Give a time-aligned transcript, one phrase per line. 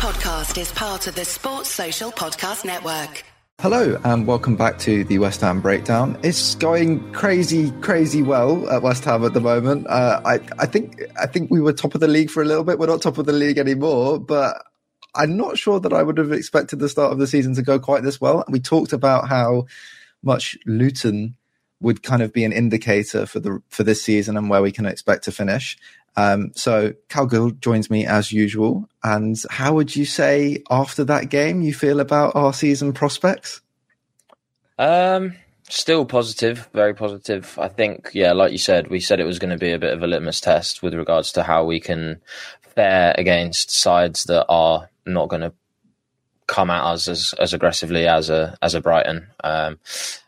[0.00, 3.22] podcast is part of the Sports Social Podcast Network.
[3.60, 6.18] Hello and welcome back to the West Ham breakdown.
[6.22, 9.86] It's going crazy, crazy well at West Ham at the moment.
[9.88, 12.64] Uh, I, I think, I think we were top of the league for a little
[12.64, 12.78] bit.
[12.78, 14.64] We're not top of the league anymore, but
[15.14, 17.78] I'm not sure that I would have expected the start of the season to go
[17.78, 18.42] quite this well.
[18.48, 19.66] We talked about how
[20.22, 21.36] much Luton
[21.82, 24.86] would kind of be an indicator for the for this season and where we can
[24.86, 25.76] expect to finish.
[26.16, 28.88] Um, so Cal Gill joins me as usual.
[29.02, 33.60] And how would you say after that game you feel about our season prospects?
[34.78, 35.36] Um,
[35.68, 37.58] still positive, very positive.
[37.58, 39.92] I think, yeah, like you said, we said it was going to be a bit
[39.92, 42.20] of a litmus test with regards to how we can
[42.74, 45.52] fare against sides that are not going to
[46.46, 49.28] come at us as, as aggressively as a as a Brighton.
[49.44, 49.78] Um,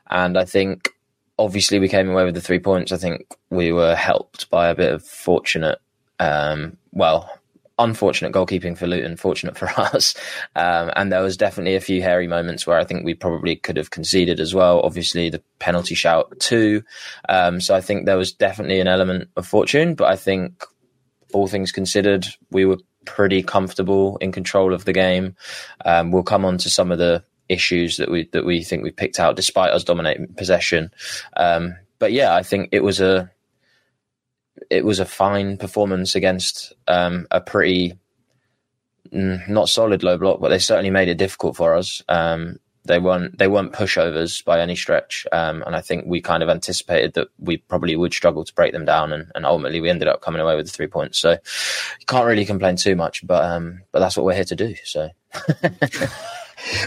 [0.09, 0.91] and I think
[1.39, 2.93] obviously we came away with the three points.
[2.93, 5.79] I think we were helped by a bit of fortunate,
[6.19, 7.31] um, well,
[7.79, 10.15] unfortunate goalkeeping for Luton, fortunate for us.
[10.55, 13.77] Um, and there was definitely a few hairy moments where I think we probably could
[13.77, 14.81] have conceded as well.
[14.81, 16.83] Obviously, the penalty shout too.
[17.29, 20.65] Um, so I think there was definitely an element of fortune, but I think
[21.33, 25.35] all things considered, we were pretty comfortable in control of the game.
[25.85, 28.91] Um, we'll come on to some of the issues that we that we think we
[28.91, 30.91] picked out despite us dominating possession.
[31.37, 33.31] Um, but yeah, I think it was a
[34.71, 37.95] it was a fine performance against um, a pretty
[39.13, 42.03] mm, not solid low block, but they certainly made it difficult for us.
[42.09, 46.43] Um, they weren't they weren't pushovers by any stretch, um, and I think we kind
[46.43, 49.91] of anticipated that we probably would struggle to break them down, and, and ultimately we
[49.91, 51.19] ended up coming away with the three points.
[51.19, 51.37] So
[52.07, 54.75] can't really complain too much, but um, but that's what we're here to do.
[54.85, 55.11] So.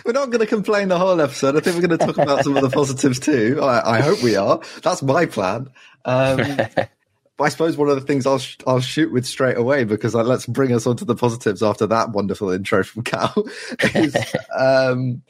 [0.06, 1.56] we're not going to complain the whole episode.
[1.56, 3.60] I think we're going to talk about some of the positives too.
[3.62, 4.60] I, I hope we are.
[4.82, 5.70] That's my plan.
[6.06, 6.40] Um,
[7.40, 10.26] I suppose one of the things I'll sh- I'll shoot with straight away because like,
[10.26, 13.34] let's bring us onto the positives after that wonderful intro from Cal.
[13.94, 14.16] is,
[14.58, 15.22] um,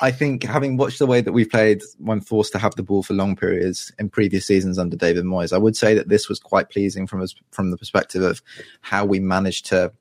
[0.00, 3.02] I think having watched the way that we've played when forced to have the ball
[3.02, 6.38] for long periods in previous seasons under David Moyes, I would say that this was
[6.38, 8.42] quite pleasing from us from the perspective of
[8.82, 9.92] how we managed to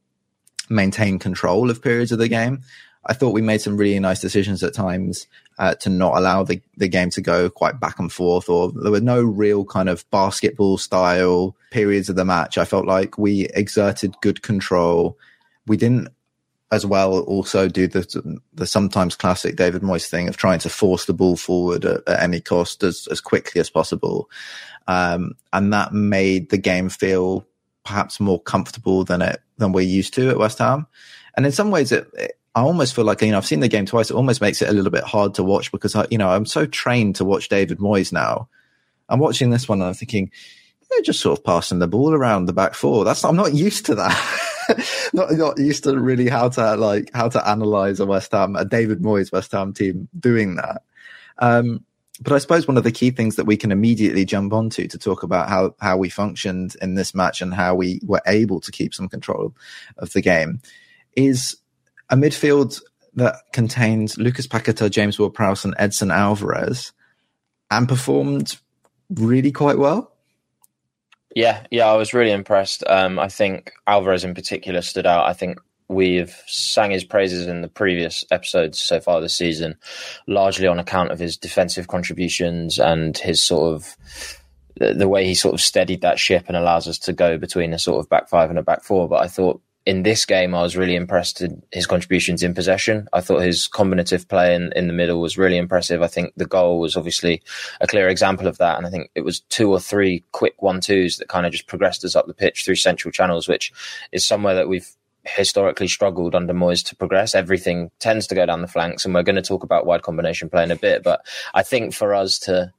[0.69, 2.61] maintain control of periods of the game.
[3.05, 5.27] I thought we made some really nice decisions at times
[5.59, 8.91] uh, to not allow the, the game to go quite back and forth, or there
[8.91, 12.57] were no real kind of basketball style periods of the match.
[12.57, 15.17] I felt like we exerted good control.
[15.67, 16.09] We didn't
[16.71, 21.05] as well also do the the sometimes classic David Moyes thing of trying to force
[21.05, 24.29] the ball forward at, at any cost as, as quickly as possible.
[24.87, 27.45] Um, and that made the game feel
[27.85, 30.87] perhaps more comfortable than it than we're used to at West Ham.
[31.35, 33.67] And in some ways, it, it I almost feel like, you know, I've seen the
[33.67, 34.11] game twice.
[34.11, 36.45] It almost makes it a little bit hard to watch because I, you know, I'm
[36.45, 38.47] so trained to watch David Moyes now.
[39.09, 40.31] I'm watching this one and I'm thinking,
[40.89, 43.05] they're just sort of passing the ball around the back four.
[43.05, 45.09] That's, I'm not used to that.
[45.13, 48.65] not, not used to really how to like, how to analyze a West Ham, a
[48.65, 50.83] David Moyes West Ham team doing that.
[51.39, 51.83] Um,
[52.21, 54.97] but I suppose one of the key things that we can immediately jump onto to
[54.99, 58.71] talk about how, how we functioned in this match and how we were able to
[58.71, 59.55] keep some control
[59.97, 60.61] of the game
[61.15, 61.57] is
[62.09, 62.81] a midfield
[63.15, 66.91] that contains Lucas Paquetá, James Ward-Prowse, and Edson Alvarez,
[67.69, 68.57] and performed
[69.09, 70.11] really quite well.
[71.35, 72.83] Yeah, yeah, I was really impressed.
[72.87, 75.25] Um, I think Alvarez in particular stood out.
[75.25, 79.75] I think we've sang his praises in the previous episodes so far this season,
[80.27, 83.97] largely on account of his defensive contributions and his sort of
[84.77, 87.73] the, the way he sort of steadied that ship and allows us to go between
[87.73, 89.07] a sort of back five and a back four.
[89.09, 93.07] But I thought in this game, I was really impressed in his contributions in possession.
[93.11, 96.01] I thought his combinative play in, in the middle was really impressive.
[96.01, 97.41] I think the goal was obviously
[97.81, 98.77] a clear example of that.
[98.77, 101.67] And I think it was two or three quick one twos that kind of just
[101.67, 103.73] progressed us up the pitch through central channels, which
[104.13, 104.89] is somewhere that we've
[105.25, 107.35] historically struggled under Moyes to progress.
[107.35, 110.49] Everything tends to go down the flanks, and we're going to talk about wide combination
[110.49, 111.03] play in a bit.
[111.03, 112.73] But I think for us to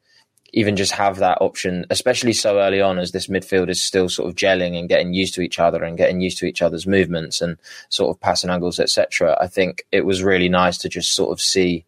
[0.54, 4.28] even just have that option, especially so early on as this midfield is still sort
[4.28, 7.42] of gelling and getting used to each other and getting used to each other's movements
[7.42, 9.36] and sort of passing angles, etc.
[9.40, 11.84] I think it was really nice to just sort of see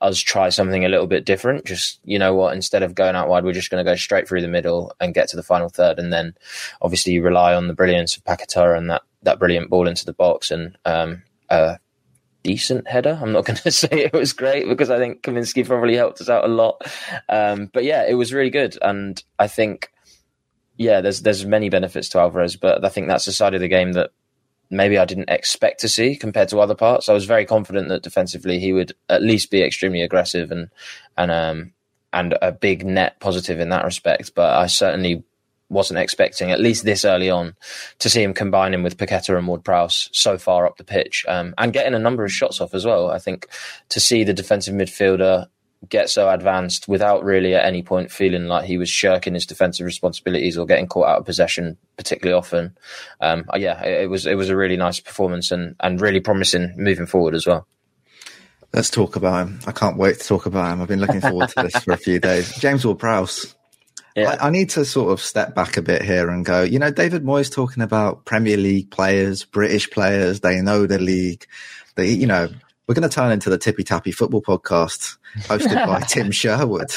[0.00, 1.66] us try something a little bit different.
[1.66, 4.26] Just you know what, instead of going out wide, we're just going to go straight
[4.26, 6.34] through the middle and get to the final third, and then
[6.80, 10.14] obviously you rely on the brilliance of Paquetá and that that brilliant ball into the
[10.14, 11.76] box and um, uh,
[12.46, 13.18] decent header.
[13.20, 16.28] I'm not going to say it was great because I think Kaminski probably helped us
[16.28, 16.82] out a lot.
[17.28, 19.90] Um, but yeah, it was really good, and I think
[20.76, 23.68] yeah, there's there's many benefits to Alvarez, but I think that's a side of the
[23.68, 24.10] game that
[24.70, 27.08] maybe I didn't expect to see compared to other parts.
[27.08, 30.68] I was very confident that defensively he would at least be extremely aggressive and
[31.16, 31.72] and um
[32.12, 34.34] and a big net positive in that respect.
[34.34, 35.24] But I certainly
[35.68, 37.54] wasn't expecting, at least this early on,
[37.98, 41.54] to see him combining with Paqueta and Ward Prowse so far up the pitch um,
[41.58, 43.10] and getting a number of shots off as well.
[43.10, 43.48] I think
[43.90, 45.46] to see the defensive midfielder
[45.88, 49.84] get so advanced without really at any point feeling like he was shirking his defensive
[49.84, 52.76] responsibilities or getting caught out of possession particularly often.
[53.20, 56.20] Um, uh, yeah, it, it was it was a really nice performance and and really
[56.20, 57.66] promising moving forward as well.
[58.72, 59.60] Let's talk about him.
[59.66, 60.82] I can't wait to talk about him.
[60.82, 62.54] I've been looking forward to this for a few days.
[62.58, 63.55] James Ward Prowse.
[64.16, 64.38] Yeah.
[64.40, 66.90] I, I, need to sort of step back a bit here and go, you know,
[66.90, 71.46] David Moyes talking about Premier League players, British players, they know the league.
[71.96, 72.48] They, you know,
[72.86, 76.90] we're going to turn into the Tippy Tappy Football Podcast hosted by Tim Sherwood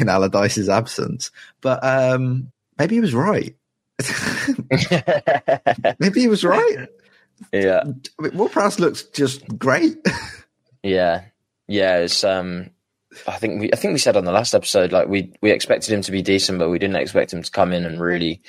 [0.00, 1.30] in Allardyce's absence.
[1.60, 3.54] But um, maybe he was right.
[6.00, 6.88] maybe he was right.
[7.52, 7.84] Yeah.
[8.18, 9.98] I mean, Prowse looks just great.
[10.82, 11.26] yeah.
[11.68, 11.98] Yeah.
[11.98, 12.70] It's, um,
[13.26, 15.92] I think we, I think we said on the last episode, like we, we expected
[15.92, 18.40] him to be decent, but we didn't expect him to come in and really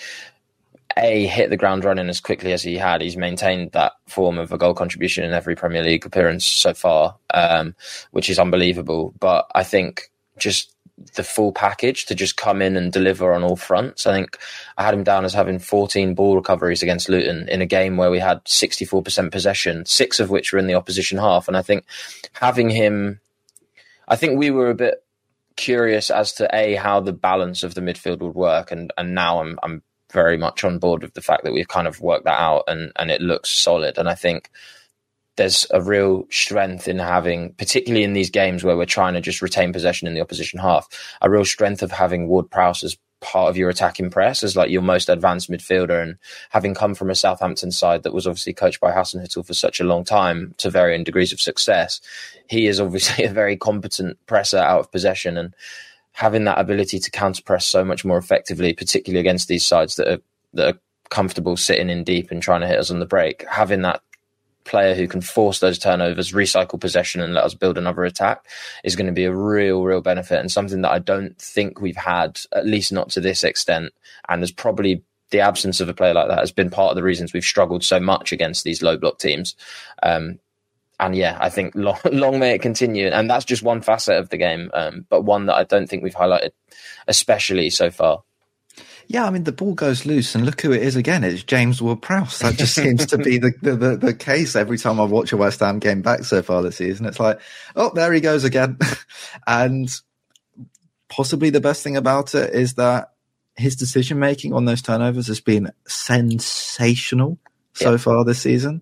[0.98, 3.02] a hit the ground running as quickly as he had.
[3.02, 7.16] He's maintained that form of a goal contribution in every Premier League appearance so far,
[7.34, 7.76] um,
[8.12, 9.14] which is unbelievable.
[9.20, 10.76] But I think just
[11.16, 14.06] the full package to just come in and deliver on all fronts.
[14.06, 14.38] I think
[14.78, 18.12] I had him down as having 14 ball recoveries against Luton in a game where
[18.12, 21.48] we had 64% possession, six of which were in the opposition half.
[21.48, 21.86] And I think
[22.34, 23.20] having him,
[24.12, 25.04] I think we were a bit
[25.56, 29.42] curious as to a how the balance of the midfield would work, and and now
[29.42, 29.82] I'm I'm
[30.12, 32.92] very much on board with the fact that we've kind of worked that out and,
[32.98, 33.98] and it looks solid.
[33.98, 34.50] And I think
[35.38, 39.42] there's a real strength in having, particularly in these games where we're trying to just
[39.42, 40.88] retain possession in the opposition half,
[41.22, 44.70] a real strength of having Ward Prowse as part of your attacking press as like
[44.70, 46.18] your most advanced midfielder and
[46.50, 49.86] having come from a Southampton side that was obviously coached by Hasenhüttl for such a
[49.86, 52.02] long time to varying degrees of success,
[52.50, 55.38] he is obviously a very competent presser out of possession.
[55.38, 55.56] And
[56.14, 60.08] having that ability to counter press so much more effectively, particularly against these sides that
[60.08, 60.22] are
[60.54, 60.80] that are
[61.10, 64.02] comfortable sitting in deep and trying to hit us on the break, having that
[64.64, 68.46] player who can force those turnovers, recycle possession, and let us build another attack
[68.84, 71.96] is going to be a real, real benefit and something that I don't think we've
[71.96, 73.92] had, at least not to this extent.
[74.30, 77.04] And there's probably the absence of a player like that has been part of the
[77.04, 79.56] reasons we've struggled so much against these low block teams.
[80.04, 80.40] Um,
[81.00, 83.08] and yeah, I think long, long, may it continue.
[83.08, 86.04] And that's just one facet of the game, um, but one that I don't think
[86.04, 86.52] we've highlighted,
[87.08, 88.24] especially so far.
[89.12, 91.26] Yeah, I mean the ball goes loose, and look who it is again.
[91.26, 92.40] It's James Ward-Prowse.
[92.40, 95.38] That just seems to be the, the, the the case every time I watch a
[95.38, 97.06] West Ham game back so far this season.
[97.06, 97.42] It's like,
[97.76, 98.78] oh, there he goes again.
[99.48, 99.94] and
[101.10, 103.12] possibly the best thing about it is that
[103.58, 107.38] his decision making on those turnovers has been sensational
[107.74, 108.82] so far this season.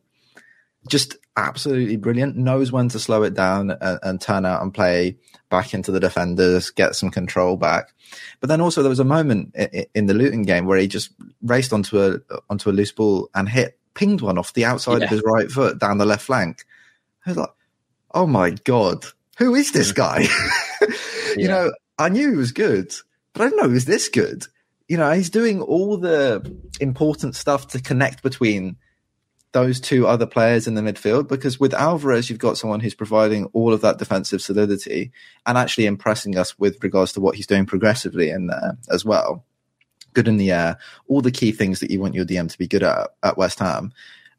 [0.88, 2.36] Just absolutely brilliant.
[2.36, 5.18] Knows when to slow it down and, and, turn out and play
[5.50, 7.94] back into the defenders, get some control back.
[8.39, 11.12] But then also there was a moment in, in the Luton game where he just
[11.41, 12.19] raced onto a
[12.50, 15.06] onto a loose ball and hit pinged one off the outside yeah.
[15.06, 16.65] of his right foot down the left flank.
[17.25, 17.50] I was like,
[18.13, 19.06] oh my god,
[19.38, 19.95] who is this mm.
[19.95, 20.25] guy?
[21.38, 22.94] you know, I knew he was good,
[23.33, 24.45] but I didn't know he was this good.
[24.88, 28.77] You know, he's doing all the important stuff to connect between
[29.51, 33.46] those two other players in the midfield because with Alvarez, you've got someone who's providing
[33.48, 35.12] all of that defensive solidity
[35.46, 39.44] and actually impressing us with regards to what he's doing progressively in there as well.
[40.13, 42.68] Good in the air, all the key things that you want your DM to be
[42.68, 43.92] good at at West Ham.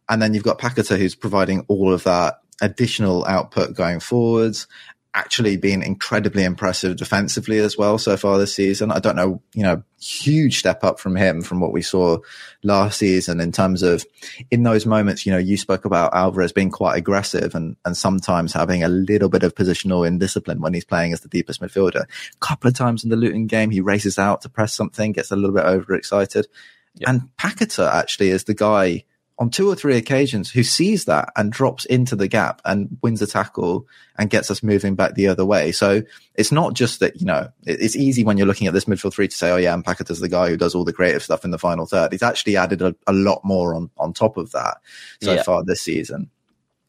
[0.09, 4.67] And then you've got Paqueta who's providing all of that additional output going forwards
[5.13, 8.93] actually been incredibly impressive defensively as well so far this season.
[8.93, 12.19] I don't know, you know, huge step up from him from what we saw
[12.63, 14.07] last season in terms of
[14.51, 18.53] in those moments, you know, you spoke about Alvarez being quite aggressive and, and sometimes
[18.53, 22.03] having a little bit of positional indiscipline when he's playing as the deepest midfielder.
[22.03, 25.33] A couple of times in the Luton game, he races out to press something, gets
[25.33, 26.47] a little bit overexcited.
[26.95, 27.11] Yeah.
[27.11, 29.05] And Paqueta actually is the guy
[29.41, 33.23] on two or three occasions who sees that and drops into the gap and wins
[33.23, 35.73] a tackle and gets us moving back the other way.
[35.73, 36.03] So
[36.35, 39.29] it's not just that, you know, it's easy when you're looking at this midfield three
[39.29, 41.53] to say, oh yeah, and Paqueta's the guy who does all the creative stuff in
[41.53, 42.13] the final third.
[42.13, 44.77] He's actually added a, a lot more on, on top of that
[45.23, 45.43] so yeah.
[45.43, 46.29] far this season.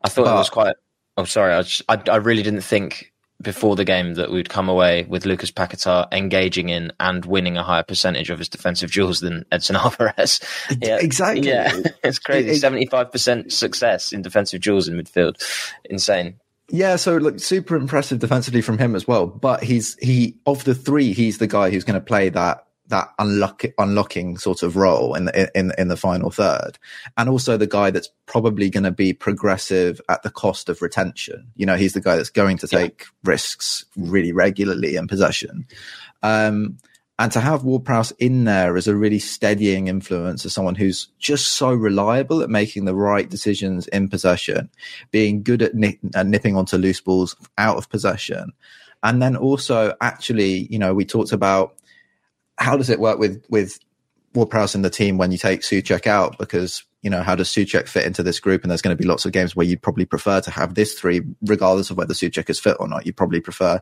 [0.03, 0.75] I thought but, it was quite,
[1.15, 1.53] oh, sorry.
[1.53, 3.10] I, just, I, I really didn't think
[3.41, 7.63] before the game that we'd come away with Lucas Paqueta engaging in and winning a
[7.63, 10.39] higher percentage of his defensive duels than Edson Alvarez.
[10.79, 10.97] Yeah.
[10.99, 11.47] Exactly.
[11.47, 11.71] Yeah,
[12.03, 12.55] it's crazy.
[12.55, 15.41] Seventy-five percent success in defensive duels in midfield.
[15.85, 16.39] Insane.
[16.69, 19.27] Yeah, so look, super impressive defensively from him as well.
[19.27, 23.09] But he's he of the three, he's the guy who's going to play that that
[23.17, 26.77] unlock, unlocking sort of role in the, in in the final third,
[27.17, 31.51] and also the guy that's probably going to be progressive at the cost of retention.
[31.55, 33.31] You know, he's the guy that's going to take yeah.
[33.31, 35.65] risks really regularly in possession.
[36.21, 36.77] Um,
[37.19, 41.07] And to have Ward Prowse in there as a really steadying influence, as someone who's
[41.19, 44.69] just so reliable at making the right decisions in possession,
[45.11, 48.53] being good at, nip- at nipping onto loose balls out of possession.
[49.03, 51.75] And then also actually, you know, we talked about
[52.61, 53.79] how does it work with, with
[54.33, 56.37] Ward Prowse in the team when you take Soucek out?
[56.37, 58.61] Because you know, how does Soucek fit into this group?
[58.61, 60.93] And there's going to be lots of games where you'd probably prefer to have this
[60.93, 63.05] three, regardless of whether Soucek is fit or not.
[63.05, 63.81] You probably prefer,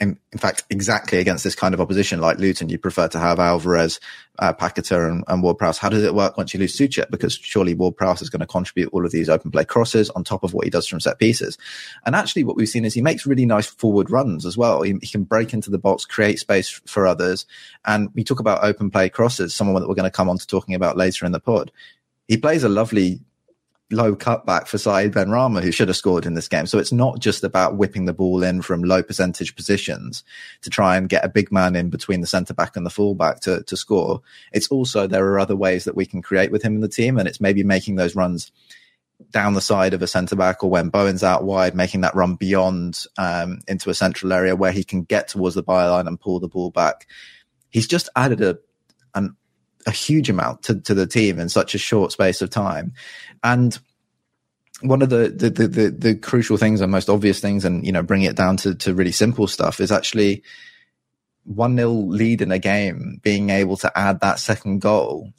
[0.00, 4.00] in, fact, exactly against this kind of opposition like Luton, you prefer to have Alvarez,
[4.38, 4.52] uh,
[4.90, 5.78] and, and Ward Prowse.
[5.78, 7.10] How does it work once you lose Soucek?
[7.10, 10.24] Because surely Ward Prowse is going to contribute all of these open play crosses on
[10.24, 11.58] top of what he does from set pieces.
[12.04, 14.82] And actually what we've seen is he makes really nice forward runs as well.
[14.82, 17.46] He, he can break into the box, create space for others.
[17.84, 20.46] And we talk about open play crosses, someone that we're going to come on to
[20.46, 21.72] talking about later in the pod.
[22.28, 23.20] He plays a lovely
[23.90, 26.66] low cutback for Said Benrahma, who should have scored in this game.
[26.66, 30.24] So it's not just about whipping the ball in from low percentage positions
[30.62, 33.40] to try and get a big man in between the centre back and the fullback
[33.40, 34.20] to, to score.
[34.52, 37.18] It's also there are other ways that we can create with him in the team,
[37.18, 38.52] and it's maybe making those runs
[39.30, 42.36] down the side of a centre back or when Bowen's out wide, making that run
[42.36, 46.38] beyond um, into a central area where he can get towards the byline and pull
[46.38, 47.06] the ball back.
[47.70, 48.58] He's just added a
[49.14, 49.36] an
[49.88, 52.92] a huge amount to, to the team in such a short space of time.
[53.42, 53.76] And
[54.82, 57.90] one of the, the, the, the, the crucial things and most obvious things, and, you
[57.90, 60.42] know, bring it down to, to really simple stuff is actually
[61.44, 65.32] one nil lead in a game, being able to add that second goal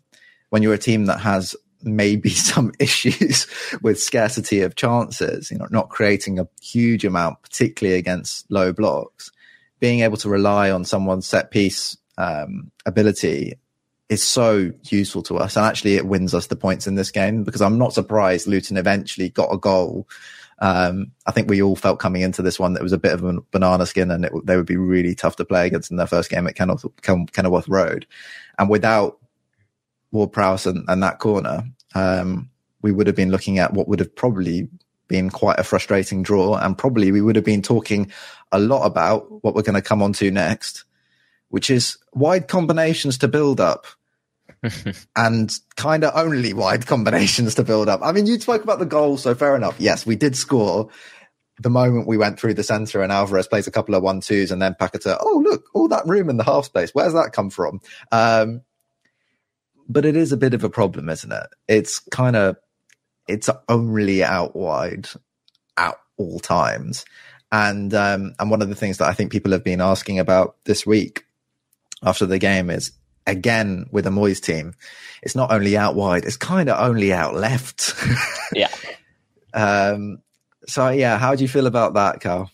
[0.50, 3.46] when you're a team that has maybe some issues
[3.84, 9.32] with scarcity of chances, you know, not creating a huge amount, particularly against low blocks,
[9.80, 13.54] being able to rely on someone's set piece um, ability
[14.10, 15.56] is so useful to us.
[15.56, 18.78] And actually, it wins us the points in this game because I'm not surprised Luton
[18.78, 20.10] eventually got a goal.
[20.58, 23.14] Um, I think we all felt coming into this one that it was a bit
[23.14, 25.98] of a banana skin and it, they would be really tough to play against in
[25.98, 28.08] their first game at Kenilworth, Kenilworth Road.
[28.58, 29.20] And without
[30.12, 31.64] Ward Prowse and, and that corner,
[31.96, 32.50] um,
[32.82, 34.68] we would have been looking at what would have probably
[35.08, 36.56] been quite a frustrating draw.
[36.56, 38.12] And probably we would have been talking
[38.52, 40.84] a lot about what we're going to come on to next,
[41.50, 43.86] which is wide combinations to build up
[45.16, 48.02] and kind of only wide combinations to build up.
[48.04, 49.76] I mean, you spoke about the goal, so fair enough.
[49.80, 50.90] Yes, we did score
[51.60, 54.52] the moment we went through the center and Alvarez plays a couple of one twos
[54.52, 56.92] and then Paquetá, oh, look, all that room in the half space.
[56.94, 57.82] Where's that come from?
[58.12, 58.62] Um,
[59.88, 61.48] but it is a bit of a problem, isn't it?
[61.68, 62.56] It's kind of,
[63.28, 65.10] it's only out wide
[65.78, 67.06] at all times.
[67.52, 70.56] And, um, and one of the things that I think people have been asking about
[70.64, 71.26] this week
[72.04, 72.92] after the game is
[73.28, 74.74] again with a Moyes team,
[75.22, 77.96] it's not only out wide, it's kind of only out left.
[78.54, 78.70] yeah.
[79.54, 80.20] Um,
[80.68, 82.52] so yeah, how do you feel about that, Cal?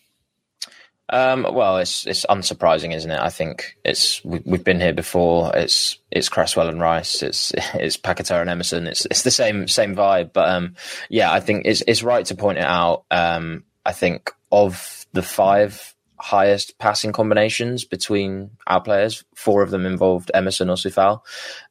[1.08, 3.20] Um, well, it's it's unsurprising, isn't it?
[3.20, 5.52] I think it's we, have been here before.
[5.56, 7.22] It's it's Cresswell and Rice.
[7.22, 8.88] It's it's Paquetá and Emerson.
[8.88, 10.34] It's it's the same same vibe.
[10.34, 10.76] But um,
[11.10, 13.06] yeah, I think it's it's right to point it out.
[13.12, 15.95] Um, I think of the five
[16.26, 19.24] highest passing combinations between our players.
[19.36, 21.22] Four of them involved Emerson or Coufal.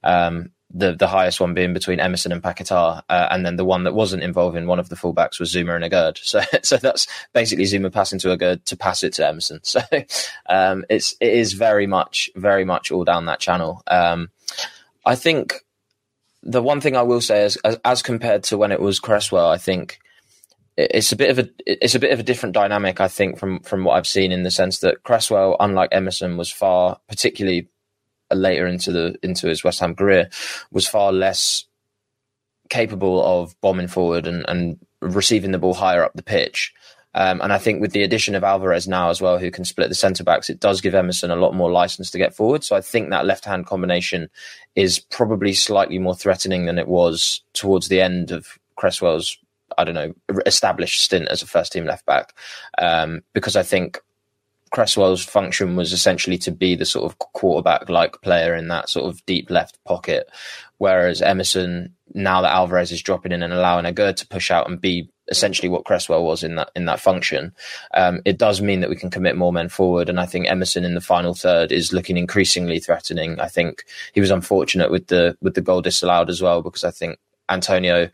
[0.05, 3.83] Um, the the highest one being between Emerson and Paquetá, uh, and then the one
[3.83, 6.19] that wasn't involving one of the fullbacks was Zouma and Aguerd.
[6.25, 9.61] So so that's basically Zouma passing to Aguerd to pass it to Emerson.
[9.65, 9.81] So
[10.49, 13.83] um, it's it is very much very much all down that channel.
[13.89, 14.31] Um,
[15.05, 15.65] I think
[16.45, 19.49] the one thing I will say is as, as compared to when it was Cresswell,
[19.49, 19.99] I think
[20.77, 23.61] it's a bit of a it's a bit of a different dynamic, I think, from
[23.61, 27.69] from what I've seen in the sense that Cresswell, unlike Emerson, was far, particularly
[28.33, 30.31] later into the into his West Ham career,
[30.73, 31.65] was far less
[32.71, 36.73] capable of bombing forward and, and receiving the ball higher up the pitch.
[37.17, 39.89] Um, and I think with the addition of Alvarez now as well, who can split
[39.89, 42.65] the centre backs, it does give Emerson a lot more license to get forward.
[42.65, 44.29] So I think that left hand combination
[44.75, 49.39] is probably slightly more threatening than it was towards the end of Cresswell's
[49.79, 50.15] I don't know,
[50.47, 52.35] established stint as a first team left back.
[52.79, 54.01] Um, because I think
[54.75, 59.07] Cresswell's function was essentially to be the sort of quarterback like player in that sort
[59.07, 60.29] of deep left pocket.
[60.79, 64.81] Whereas Emerson, now that Alvarez is dropping in and allowing Aguerd to push out and
[64.81, 67.55] be essentially what Cresswell was in that in that function,
[67.95, 70.09] um, it does mean that we can commit more men forward.
[70.09, 73.39] And I think Emerson in the final third is looking increasingly threatening.
[73.39, 76.91] I think he was unfortunate with the with the goal disallowed as well because I
[76.91, 78.11] think Antonio,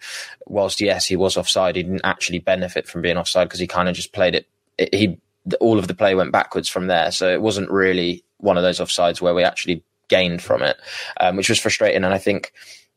[0.47, 3.89] whilst yes, he was offside, he didn't actually benefit from being offside because he kind
[3.89, 4.49] of just played it.
[4.93, 5.19] He
[5.61, 8.81] all of the play went backwards from there, so it wasn't really one of those
[8.81, 10.77] offsides where we actually gained from it,
[11.21, 12.05] um, which was frustrating.
[12.05, 12.53] And I think,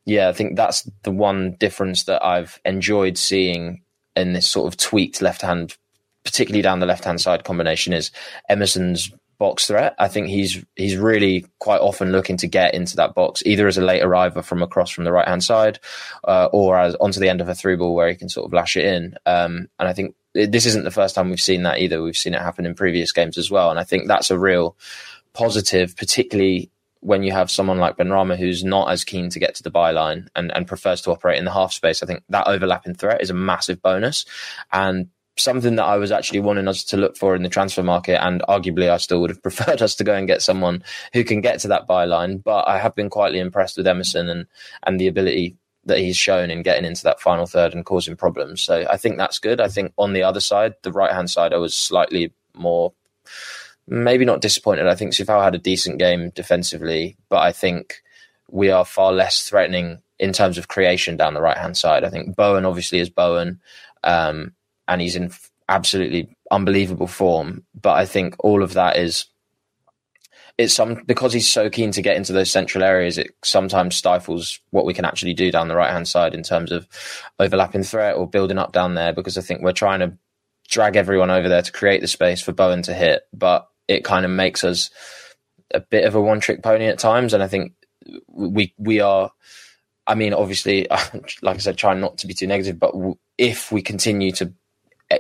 [0.06, 3.84] yeah, I think that's the one difference that I've enjoyed seeing
[4.16, 5.78] in this sort of tweaked left hand,
[6.24, 8.12] particularly down the left hand side combination, is
[8.50, 9.12] Emerson's
[9.44, 9.94] box threat.
[10.00, 13.78] I think he's he's really quite often looking to get into that box, either as
[13.78, 15.80] a late arriver from across from the right hand side,
[16.24, 18.54] uh, or as onto the end of a through ball where he can sort of
[18.54, 19.16] lash it in.
[19.26, 22.02] Um, and I think this isn't the first time we've seen that either.
[22.02, 24.78] We've seen it happen in previous games as well, and I think that's a real
[25.34, 26.72] positive, particularly
[27.02, 30.30] when you have someone like Benrahma who's not as keen to get to the byline
[30.38, 33.30] and, and prefers to operate in the half space, I think that overlapping threat is
[33.30, 34.24] a massive bonus.
[34.72, 38.24] And something that I was actually wanting us to look for in the transfer market,
[38.24, 41.42] and arguably I still would have preferred us to go and get someone who can
[41.42, 42.44] get to that byline.
[42.44, 44.48] But I have been quietly impressed with Emerson and
[44.86, 48.62] and the ability that he's shown in getting into that final third and causing problems.
[48.62, 49.60] So I think that's good.
[49.60, 52.94] I think on the other side, the right hand side, I was slightly more
[53.88, 54.88] maybe not disappointed.
[54.88, 58.02] I think Coufal had a decent game defensively, but I think
[58.50, 62.04] we are far less threatening in terms of creation down the right hand side.
[62.04, 63.60] I think Bowen obviously is Bowen.
[64.04, 64.54] Um,
[64.88, 65.32] and he's in
[65.70, 67.64] absolutely unbelievable form.
[67.80, 69.26] But I think all of that is
[70.58, 73.18] it's some because he's so keen to get into those central areas.
[73.18, 76.72] It sometimes stifles what we can actually do down the right hand side in terms
[76.72, 76.88] of
[77.40, 79.14] overlapping threat or building up down there.
[79.14, 80.18] Because I think we're trying to
[80.70, 84.26] drag everyone over there to create the space for Bowen to hit, but it kind
[84.26, 84.92] of makes us
[85.74, 87.34] a bit of a one trick pony at times.
[87.34, 87.74] And I think
[88.28, 89.32] we we are.
[90.06, 90.88] I mean, obviously,
[91.42, 92.94] like I said, trying not to be too negative, but
[93.40, 94.54] if we continue to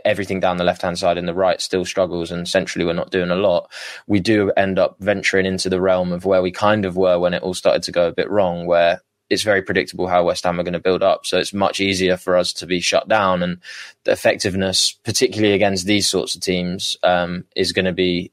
[0.05, 3.11] everything down the left hand side and the right still struggles and centrally we're not
[3.11, 3.71] doing a lot,
[4.07, 7.33] we do end up venturing into the realm of where we kind of were when
[7.33, 10.59] it all started to go a bit wrong, where it's very predictable how West Ham
[10.59, 11.25] are going to build up.
[11.25, 13.41] So it's much easier for us to be shut down.
[13.41, 13.59] And
[14.03, 18.31] the effectiveness, particularly against these sorts of teams, um, is going to be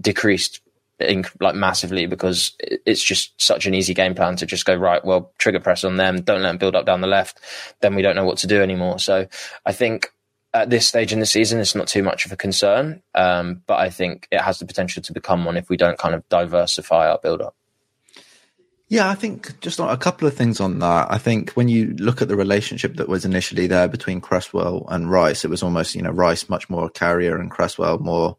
[0.00, 0.60] decreased
[1.00, 5.04] in, like massively because it's just such an easy game plan to just go right.
[5.04, 6.20] Well, trigger press on them.
[6.20, 7.40] Don't let them build up down the left.
[7.80, 8.98] Then we don't know what to do anymore.
[8.98, 9.26] So
[9.64, 10.12] I think
[10.52, 13.02] at this stage in the season, it's not too much of a concern.
[13.14, 16.14] Um, but I think it has the potential to become one if we don't kind
[16.14, 17.54] of diversify our build up.
[18.88, 21.06] Yeah, I think just a couple of things on that.
[21.12, 25.08] I think when you look at the relationship that was initially there between Cresswell and
[25.08, 28.36] Rice, it was almost, you know, Rice much more a carrier and Cresswell more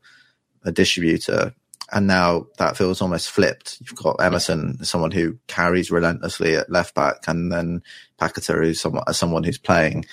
[0.65, 1.54] a distributor.
[1.93, 3.78] And now that feels almost flipped.
[3.80, 7.82] You've got Emerson, someone who carries relentlessly at left back, and then
[8.19, 10.04] Paqueta, who's someone, someone who's playing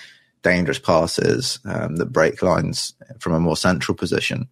[0.43, 4.49] dangerous passes um, that break lines from a more central position.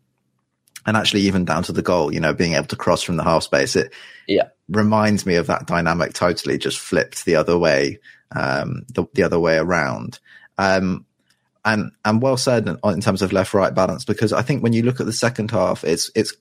[0.86, 3.24] And actually, even down to the goal, you know, being able to cross from the
[3.24, 3.92] half space, it
[4.28, 4.48] yeah.
[4.68, 7.98] reminds me of that dynamic totally just flipped the other way,
[8.30, 10.20] um, the, the other way around.
[10.58, 11.04] Um,
[11.64, 14.72] and, and well said in, in terms of left right balance, because I think when
[14.72, 16.34] you look at the second half, it's, it's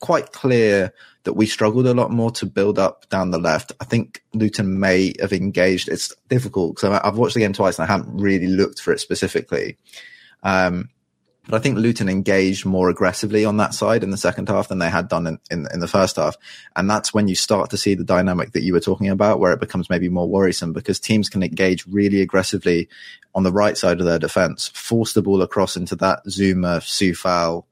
[0.00, 0.92] quite clear
[1.28, 3.70] that we struggled a lot more to build up down the left.
[3.82, 5.90] I think Luton may have engaged.
[5.90, 9.00] It's difficult because I've watched the game twice and I haven't really looked for it
[9.00, 9.76] specifically.
[10.42, 10.88] Um,
[11.46, 14.78] but I think Luton engaged more aggressively on that side in the second half than
[14.78, 16.34] they had done in, in, in, the first half.
[16.74, 19.52] And that's when you start to see the dynamic that you were talking about, where
[19.52, 22.88] it becomes maybe more worrisome because teams can engage really aggressively
[23.34, 27.64] on the right side of their defense, force the ball across into that Zouma, Coufal,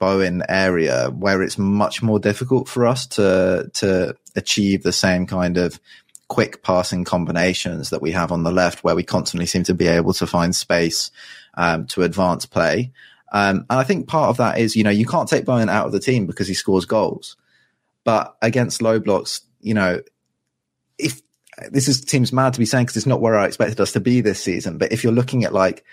[0.00, 5.56] Bowen area where it's much more difficult for us to to achieve the same kind
[5.58, 5.78] of
[6.26, 9.86] quick passing combinations that we have on the left, where we constantly seem to be
[9.86, 11.10] able to find space
[11.54, 12.90] um, to advance play.
[13.32, 15.86] Um, and I think part of that is, you know, you can't take Bowen out
[15.86, 17.36] of the team because he scores goals,
[18.02, 20.00] but against low blocks, you know,
[20.98, 21.20] if
[21.70, 24.00] this is seems mad to be saying because it's not where I expected us to
[24.00, 25.84] be this season, but if you're looking at like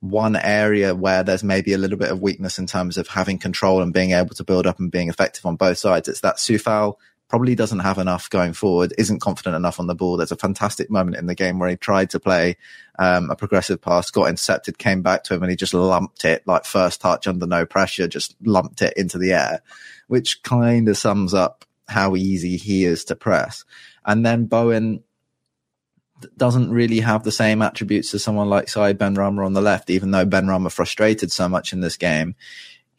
[0.00, 3.82] one area where there's maybe a little bit of weakness in terms of having control
[3.82, 6.08] and being able to build up and being effective on both sides.
[6.08, 6.96] It's that Coufal
[7.28, 10.16] probably doesn't have enough going forward, isn't confident enough on the ball.
[10.16, 12.56] There's a fantastic moment in the game where he tried to play
[12.98, 16.42] um, a progressive pass, got intercepted, came back to him, and he just lumped it
[16.46, 19.62] like first touch under no pressure, just lumped it into the air,
[20.08, 23.64] which kind of sums up how easy he is to press.
[24.04, 25.04] And then Bowen
[26.36, 30.10] doesn't really have the same attributes as someone like Said Benrahma on the left, even
[30.10, 32.34] though Benrahma frustrated so much in this game.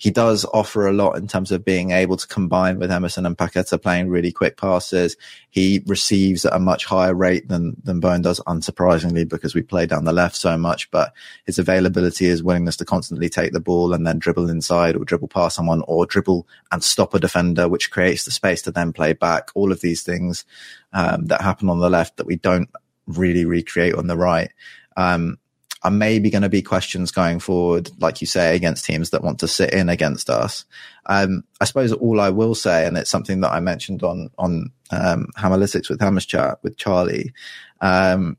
[0.02, 3.38] He does offer a lot in terms of being able to combine with Emerson and
[3.38, 5.16] Paqueta playing really quick passes.
[5.52, 9.86] He receives at a much higher rate than, than Bowen does, unsurprisingly, because we play
[9.86, 11.14] down the left so much, but
[11.46, 15.28] his availability, his willingness to constantly take the ball and then dribble inside or dribble
[15.28, 19.14] past someone or dribble and stop a defender, which creates the space to then play
[19.14, 19.52] back.
[19.54, 20.46] All of these things,
[20.94, 22.70] um, that happen on the left that we don't
[23.18, 24.52] really recreate on the right.
[24.98, 25.38] Um,
[25.84, 29.40] are maybe going to be questions going forward, like you say, against teams that want
[29.40, 30.66] to sit in against us.
[31.08, 34.72] Um, I suppose all I will say, and it's something that I mentioned on on
[34.92, 37.34] um, Hamalytics with Hammers Chat with Charlie,
[37.80, 38.38] um,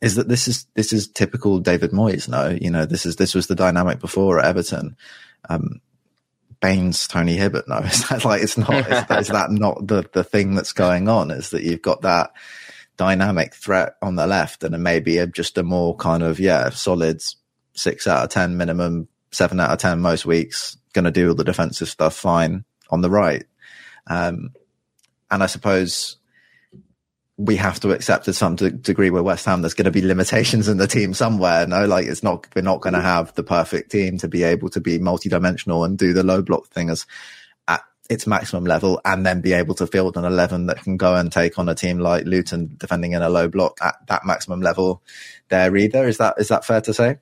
[0.00, 2.28] is that this is this is typical David Moyes.
[2.28, 4.96] No, you know this is this was the dynamic before at Everton.
[5.50, 5.82] Um,
[6.62, 10.22] Baines Tony Hibbert no that like it's not is, that, is that not the the
[10.22, 12.30] thing that's going on is that you've got that
[12.96, 17.22] dynamic threat on the left and maybe a, just a more kind of yeah solid
[17.74, 21.34] six out of ten minimum seven out of ten most weeks going to do all
[21.34, 23.44] the defensive stuff fine on the right
[24.06, 24.52] um,
[25.30, 26.16] and I suppose
[27.38, 30.68] we have to accept to some degree with West Ham there's going to be limitations
[30.68, 31.66] in the team somewhere.
[31.66, 34.68] No, like it's not we're not going to have the perfect team to be able
[34.70, 37.06] to be multi-dimensional and do the low block thing as
[38.12, 41.32] its maximum level, and then be able to field an eleven that can go and
[41.32, 45.02] take on a team like Luton defending in a low block at that maximum level.
[45.48, 47.18] There either is that is that fair to say?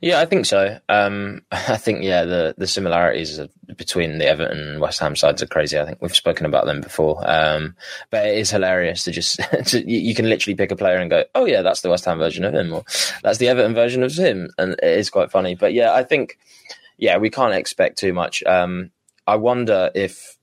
[0.00, 0.78] Yeah, I think so.
[0.88, 3.40] Um, I think yeah, the the similarities
[3.76, 5.78] between the Everton and West Ham sides are crazy.
[5.78, 7.76] I think we've spoken about them before, um,
[8.10, 11.24] but it is hilarious to just to, you can literally pick a player and go,
[11.34, 12.84] oh yeah, that's the West Ham version of him, or
[13.22, 15.54] that's the Everton version of him, and it is quite funny.
[15.54, 16.38] But yeah, I think
[16.98, 18.42] yeah, we can't expect too much.
[18.44, 18.90] Um,
[19.30, 20.36] I wonder if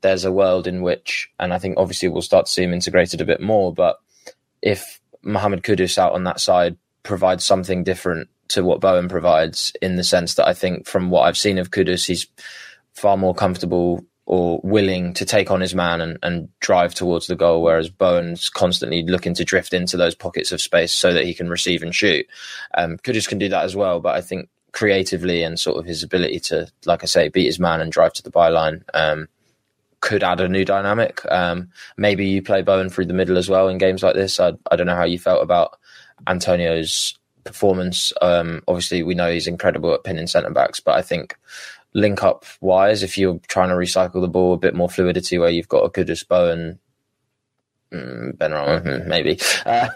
[0.00, 3.20] there's a world in which, and I think obviously we'll start to see him integrated
[3.20, 4.00] a bit more, but
[4.60, 9.94] if Mohamed Kudus out on that side provides something different to what Bowen provides in
[9.94, 12.26] the sense that I think from what I've seen of Kudus, he's
[12.94, 17.36] far more comfortable or willing to take on his man and, and drive towards the
[17.36, 21.32] goal, whereas Bowen's constantly looking to drift into those pockets of space so that he
[21.32, 22.26] can receive and shoot.
[22.76, 26.02] Um, Kudus can do that as well, but I think creatively and sort of his
[26.02, 29.26] ability to, like I say, beat his man and drive to the byline um,
[30.00, 31.22] could add a new dynamic.
[31.32, 34.38] Um, maybe you play Bowen through the middle as well in games like this.
[34.38, 35.78] I, I don't know how you felt about
[36.26, 38.12] Antonio's performance.
[38.20, 41.38] Um, obviously, we know he's incredible at pinning centre backs, but I think
[41.94, 45.48] link up wise, if you're trying to recycle the ball, a bit more fluidity where
[45.48, 46.78] you've got a Kudus Bowen,
[47.90, 49.88] Ben mm, maybe, uh,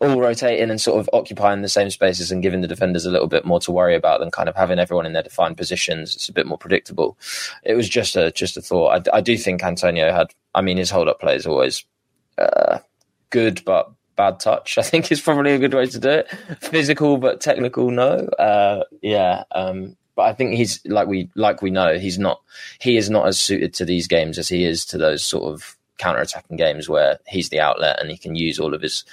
[0.00, 3.28] all rotating and sort of occupying the same spaces and giving the defenders a little
[3.28, 6.16] bit more to worry about than kind of having everyone in their defined positions.
[6.16, 7.16] It's a bit more predictable.
[7.62, 9.08] It was just a just a thought.
[9.08, 10.34] I, I do think Antonio had.
[10.54, 11.84] I mean, his hold up play is always
[12.36, 12.78] uh,
[13.30, 14.76] good, but bad touch.
[14.76, 16.30] I think is probably a good way to do it.
[16.60, 18.26] Physical but technical, no.
[18.38, 22.42] Uh, yeah, um, but I think he's like we like we know he's not
[22.80, 25.76] he is not as suited to these games as he is to those sort of
[26.00, 29.04] counter attacking games where he's the outlet and he can use all of his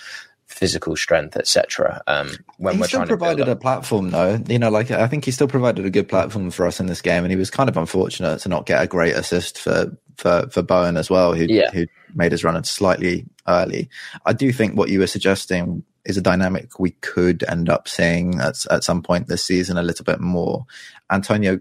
[0.47, 2.01] physical strength, etc.
[2.07, 4.41] Um, when he we're still provided to a platform, though.
[4.47, 7.01] You know, like I think he still provided a good platform for us in this
[7.01, 10.47] game, and he was kind of unfortunate to not get a great assist for for
[10.49, 11.69] for Bowen as well, who yeah.
[11.71, 13.89] who made his run slightly early.
[14.25, 18.39] I do think what you were suggesting is a dynamic we could end up seeing
[18.39, 20.65] at at some point this season a little bit more.
[21.11, 21.59] Antonio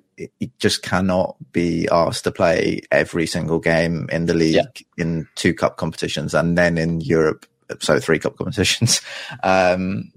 [0.58, 4.64] just cannot be asked to play every single game in the league yeah.
[4.96, 7.46] in two cup competitions and then in Europe
[7.80, 9.02] so three cup competitions.
[9.42, 10.12] Um,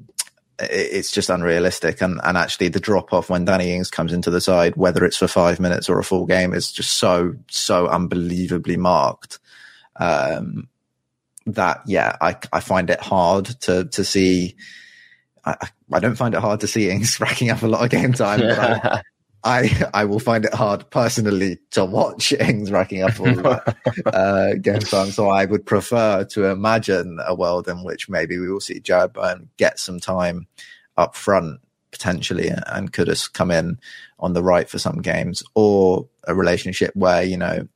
[0.60, 2.02] it's just unrealistic.
[2.02, 5.18] And, and actually the drop off when Danny Ings comes into the side, whether it's
[5.18, 9.40] for five minutes or a full game is just so, so unbelievably marked.
[9.96, 10.68] Um,
[11.46, 14.56] that, yeah, I, I find it hard to, to see.
[15.46, 18.14] I, I don't find it hard to see Ings racking up a lot of game
[18.14, 19.02] time, but I,
[19.44, 24.54] I I will find it hard personally to watch Ings racking up all that uh,
[24.62, 25.12] game time.
[25.12, 29.14] So I would prefer to imagine a world in which maybe we will see Jarrod
[29.14, 30.48] Bowen get some time
[30.98, 33.80] up front potentially and could have come in
[34.20, 37.68] on the right for some games or a relationship where you know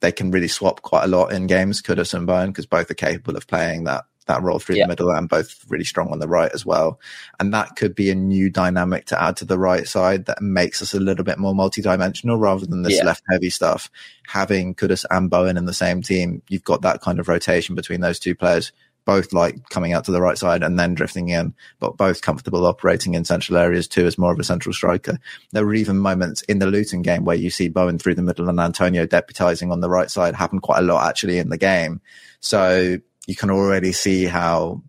[0.00, 2.94] they can really swap quite a lot in games Kudus and Bowen because both are
[2.94, 4.84] capable of playing that that role through yeah.
[4.84, 7.00] the middle and both really strong on the right as well.
[7.40, 10.80] And that could be a new dynamic to add to the right side that makes
[10.80, 13.04] us a little bit more multi-dimensional rather than this yeah.
[13.04, 13.90] left heavy stuff.
[14.28, 18.00] Having Kudus and Bowen in the same team, you've got that kind of rotation between
[18.00, 18.72] those two players
[19.04, 22.66] both like coming out to the right side and then drifting in, but both comfortable
[22.66, 25.18] operating in central areas too as more of a central striker.
[25.52, 28.48] There were even moments in the Luton game where you see Bowen through the middle
[28.48, 32.00] and Antonio deputizing on the right side happened quite a lot actually in the game.
[32.40, 34.82] So you can already see how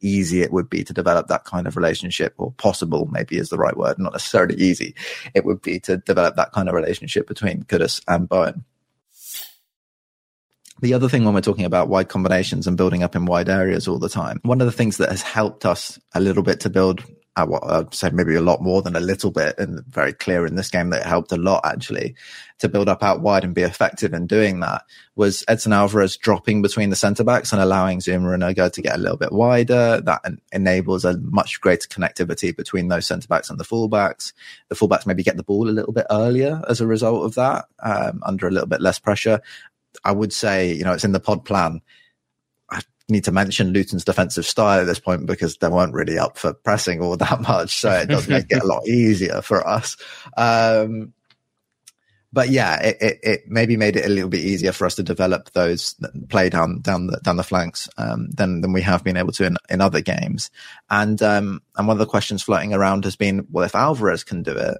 [0.00, 3.58] easy it would be to develop that kind of relationship or possible maybe is the
[3.58, 4.94] right word not necessarily easy
[5.34, 8.64] it would be to develop that kind of relationship between Kudus and Bowen
[10.80, 13.88] the other thing when we're talking about wide combinations and building up in wide areas
[13.88, 16.70] all the time one of the things that has helped us a little bit to
[16.70, 17.04] build
[17.38, 20.56] uh, I'd say maybe a lot more than a little bit, and very clear in
[20.56, 22.16] this game that it helped a lot actually
[22.58, 24.82] to build up out wide and be effective in doing that.
[25.14, 28.96] Was Edson Alvarez dropping between the centre backs and allowing Zouma and Ogo to get
[28.96, 30.00] a little bit wider?
[30.00, 34.32] That enables a much greater connectivity between those centre backs and the fullbacks.
[34.68, 37.66] The fullbacks maybe get the ball a little bit earlier as a result of that,
[37.80, 39.40] um, under a little bit less pressure.
[40.04, 41.80] I would say, you know, it's in the pod plan
[43.08, 46.36] I need to mention Luton's defensive style at this point because they weren't really up
[46.36, 47.76] for pressing all that much.
[47.76, 49.96] So it does make it a lot easier for us.
[50.36, 51.14] Um,
[52.30, 55.02] but yeah, it, it, it, maybe made it a little bit easier for us to
[55.02, 55.94] develop those
[56.28, 59.46] play down down the down the flanks um, than than we have been able to
[59.46, 60.50] in, in other games.
[60.90, 64.42] And um, and one of the questions floating around has been, well, if Alvarez can
[64.42, 64.76] do it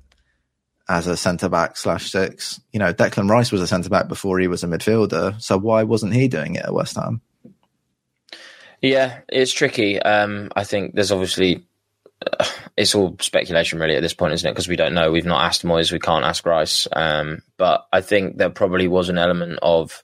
[0.89, 4.39] as a centre back slash six, you know, Declan Rice was a centre back before
[4.39, 7.21] he was a midfielder, so why wasn't he doing it at West Ham?
[8.81, 10.01] Yeah, it's tricky.
[10.01, 11.65] Um, I think there's obviously
[12.77, 14.53] it's all speculation really at this point, isn't it?
[14.53, 15.11] Because we don't know.
[15.11, 15.93] We've not asked Moyes.
[15.93, 16.87] We can't ask Rice.
[16.93, 20.03] Um, but I think there probably was an element of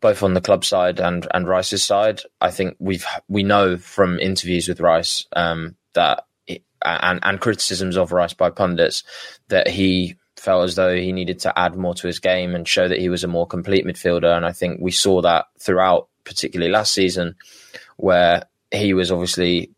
[0.00, 2.22] both on the club side and and Rice's side.
[2.40, 6.24] I think we've we know from interviews with Rice um, that
[6.84, 9.02] and and criticisms of Rice by pundits
[9.48, 12.86] that he felt as though he needed to add more to his game and show
[12.86, 14.36] that he was a more complete midfielder.
[14.36, 17.36] And I think we saw that throughout, particularly last season,
[17.96, 19.70] where he was obviously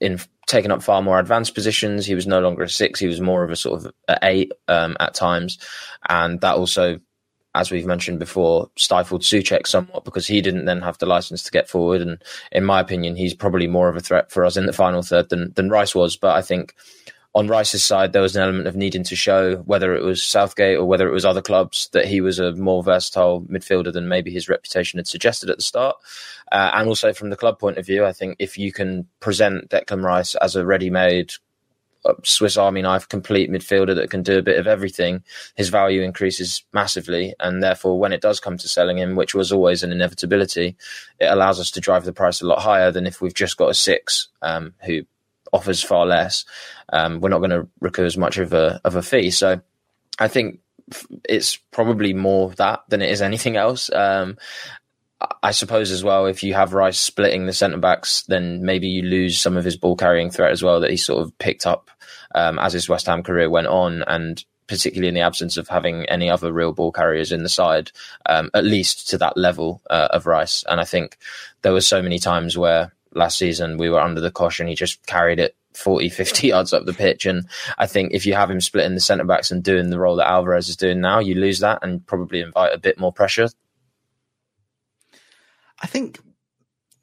[0.00, 2.06] in taking up far more advanced positions.
[2.06, 4.96] He was no longer a six; he was more of a sort of eight um,
[4.98, 5.58] at times,
[6.08, 7.00] and that also,
[7.54, 11.50] as we've mentioned before, stifled Soucek somewhat because he didn't then have the license to
[11.50, 12.00] get forward.
[12.00, 15.02] And in my opinion, he's probably more of a threat for us in the final
[15.02, 16.16] third than than Rice was.
[16.16, 16.74] But I think
[17.34, 20.78] on Rice's side, there was an element of needing to show whether it was Southgate
[20.78, 24.32] or whether it was other clubs that he was a more versatile midfielder than maybe
[24.32, 25.96] his reputation had suggested at the start.
[26.50, 29.70] Uh, and also from the club point of view, I think if you can present
[29.70, 31.36] Declan Rice as a ready-made uh,
[32.24, 35.22] Swiss Army knife, complete midfielder that can do a bit of everything,
[35.54, 37.34] his value increases massively.
[37.40, 40.76] And therefore, when it does come to selling him, which was always an inevitability,
[41.18, 43.70] it allows us to drive the price a lot higher than if we've just got
[43.70, 45.02] a six um, who
[45.52, 46.44] offers far less.
[46.92, 49.30] Um, we're not going to recoup as much of a of a fee.
[49.30, 49.60] So
[50.18, 50.60] I think
[51.28, 53.92] it's probably more that than it is anything else.
[53.92, 54.38] Um,
[55.42, 59.02] I suppose as well, if you have Rice splitting the centre backs, then maybe you
[59.02, 61.90] lose some of his ball carrying threat as well that he sort of picked up
[62.34, 66.04] um, as his West Ham career went on, and particularly in the absence of having
[66.06, 67.90] any other real ball carriers in the side,
[68.26, 70.64] um, at least to that level uh, of Rice.
[70.68, 71.18] And I think
[71.62, 74.68] there were so many times where last season we were under the caution.
[74.68, 77.26] He just carried it 40, 50 yards up the pitch.
[77.26, 77.46] And
[77.78, 80.28] I think if you have him splitting the centre backs and doing the role that
[80.28, 83.48] Alvarez is doing now, you lose that and probably invite a bit more pressure.
[85.80, 86.18] I think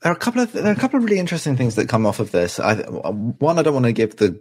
[0.02, 2.06] there are a couple of there are a couple of really interesting things that come
[2.06, 2.60] off of this.
[2.60, 4.40] I, one, I don't want to give the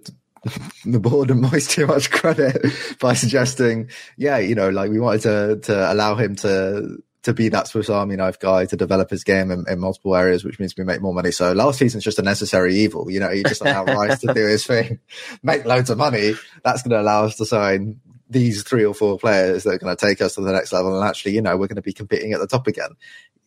[0.84, 2.64] the board and Moyes too much credit
[3.00, 7.48] by suggesting, yeah, you know, like we wanted to to allow him to to be
[7.48, 10.76] that Swiss Army knife guy to develop his game in, in, multiple areas, which means
[10.78, 11.32] we make more money.
[11.32, 13.10] So last season's just a necessary evil.
[13.10, 15.00] You know, you just allow Rice to do his thing,
[15.42, 16.34] make loads of money.
[16.62, 19.96] That's going to allow us to sign these three or four players that are going
[19.96, 20.96] to take us to the next level.
[20.96, 22.90] And actually, you know, we're going to be competing at the top again.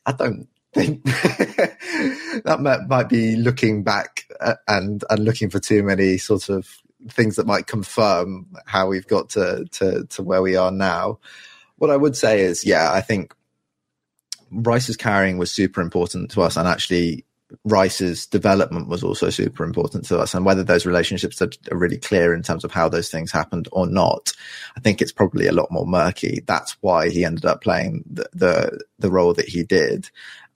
[0.06, 1.04] I don't think
[2.44, 6.68] that might, be looking back uh, and, and looking for too many sort of
[7.10, 11.20] things that might confirm how we've got to, to, to where we are now.
[11.78, 13.34] What I would say is, yeah, I think
[14.52, 17.26] Rice's carrying was super important to us, and actually
[17.64, 20.34] Rice's development was also super important to us.
[20.34, 23.68] And whether those relationships are, are, really clear in terms of how those things happened
[23.72, 24.34] or not,
[24.78, 26.44] I think it's probably a lot more murky.
[26.46, 30.10] That's why he ended up playing the the, the role that he did.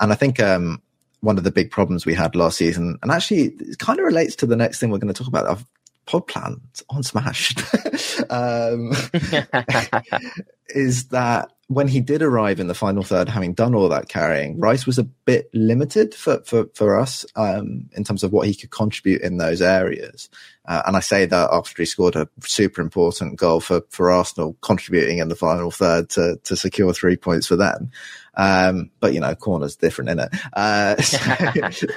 [0.03, 0.81] And I think um,
[1.21, 4.35] one of the big problems we had last season, and actually it kind of relates
[4.35, 5.47] to the next thing we're going to talk about.
[5.47, 5.65] I've
[6.05, 7.55] pod plan on Smash
[8.29, 8.91] um,
[10.67, 14.59] is that when he did arrive in the final third, having done all that carrying,
[14.59, 18.53] Rice was a bit limited for for, for us um, in terms of what he
[18.53, 20.29] could contribute in those areas.
[20.65, 24.57] Uh, and I say that after he scored a super important goal for for Arsenal,
[24.61, 27.89] contributing in the final third to to secure three points for them.
[28.35, 30.29] Um, but you know, corner's different in it.
[30.53, 31.87] Uh, so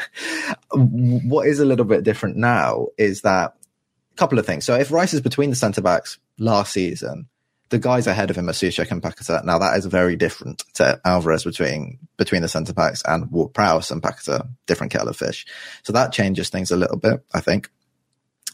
[0.73, 3.55] what is a little bit different now is that
[4.13, 4.65] a couple of things.
[4.65, 7.29] So if Rice is between the centre backs last season
[7.69, 9.45] the guys ahead of him are Soucek and Paquetá.
[9.45, 13.91] Now that is very different to Alvarez between between the centre backs and Ward Prowse
[13.91, 15.47] and Paquetá, different kettle of fish.
[15.83, 17.71] So that changes things a little bit, I think.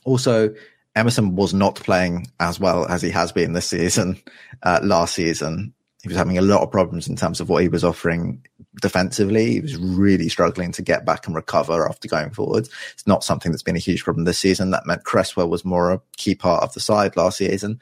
[0.05, 0.55] Also,
[0.97, 4.21] Emerson was not playing as well as he has been this season.
[4.62, 7.69] Uh, last season, he was having a lot of problems in terms of what he
[7.69, 8.45] was offering
[8.81, 9.53] defensively.
[9.53, 12.69] He was really struggling to get back and recover after going forward.
[12.93, 14.73] It's not something that's been a huge problem this season.
[14.73, 17.81] That meant Cresswell was more a key part of the side last season.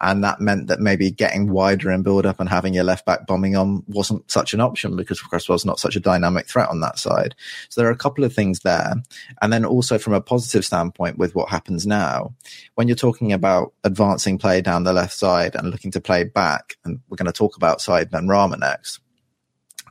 [0.00, 3.26] And that meant that maybe getting wider in build up and having your left back
[3.26, 6.98] bombing on wasn't such an option because Cresswell's not such a dynamic threat on that
[6.98, 7.34] side.
[7.68, 8.94] So there are a couple of things there.
[9.42, 12.34] And then also from a positive standpoint with what happens now,
[12.76, 16.76] when you're talking about advancing play down the left side and looking to play back,
[16.84, 19.00] and we're going to talk about Said Benrahma next.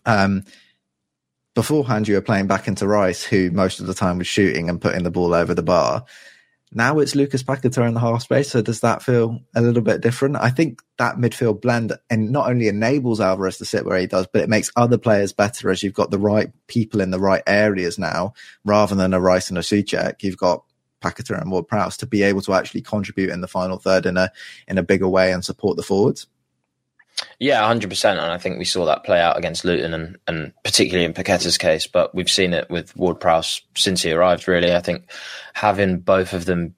[0.08, 0.43] Um,
[1.54, 4.82] beforehand, you were playing back into Rice, who most of the time was shooting and
[4.82, 6.06] putting the ball over the bar
[6.71, 8.51] Now it's Lucas Paqueta in the half space.
[8.51, 10.36] So does that feel a little bit different?
[10.36, 14.27] I think that midfield blend and not only enables Alvarez to sit where he does,
[14.32, 17.41] but it makes other players better as you've got the right people in the right
[17.47, 20.21] areas now, rather than a Rice and a Soucek.
[20.21, 20.63] You've got
[21.01, 24.17] Paqueta and Ward Prowse to be able to actually contribute in the final third in
[24.17, 24.32] a
[24.67, 26.27] in a bigger way and support the forwards.
[27.39, 30.53] Yeah, hundred percent, and I think we saw that play out against Luton, and, and
[30.63, 31.88] particularly in Paqueta's case.
[31.88, 34.47] But we've seen it with Ward Prowse since he arrived.
[34.47, 35.10] Really, I think
[35.53, 36.75] having both of them,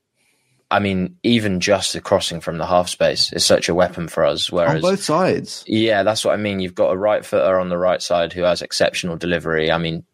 [0.69, 4.23] I mean, even just the crossing from the half space is such a weapon for
[4.25, 4.51] us.
[4.51, 6.59] Whereas on both sides, yeah, that's what I mean.
[6.59, 9.71] You've got a right footer on the right side who has exceptional delivery.
[9.71, 10.05] I mean,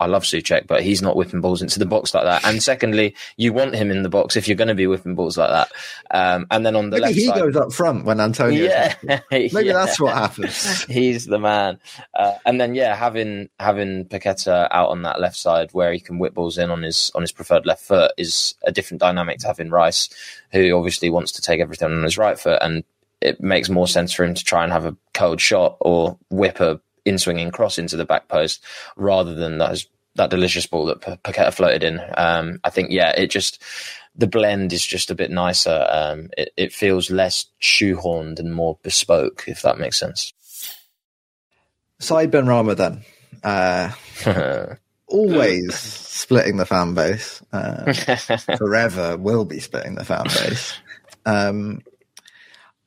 [0.00, 2.44] I love Soucek, but he's not whipping balls into the box like that.
[2.44, 5.36] And secondly, you want him in the box if you're going to be whipping balls
[5.38, 5.70] like that.
[6.10, 8.64] Um, and then on the Maybe left he side, goes up front when Antonio.
[8.64, 8.94] yeah,
[9.30, 9.72] Maybe yeah.
[9.72, 10.84] that's what happens.
[10.88, 11.78] He's the man.
[12.14, 16.18] Uh, and then yeah, having having Paqueta out on that left side where he can
[16.18, 19.46] whip balls in on his on his preferred left foot is a different dynamic to
[19.46, 20.08] having Rice,
[20.52, 22.84] who obviously wants to take everything on his right foot, and
[23.20, 26.60] it makes more sense for him to try and have a cold shot or whip
[26.60, 28.62] a in swinging cross into the back post
[28.96, 32.00] rather than those that delicious ball that P- Paqueta floated in.
[32.16, 33.62] Um, I think yeah, it just
[34.14, 35.86] the blend is just a bit nicer.
[35.90, 40.32] Um, it, it feels less shoehorned and more bespoke, if that makes sense.
[41.98, 43.04] Said Benrahma then.
[43.42, 44.74] Uh,
[45.06, 47.42] always splitting the fan base.
[47.52, 47.92] Uh,
[48.56, 50.74] forever will be splitting the fan base.
[51.24, 51.82] Um,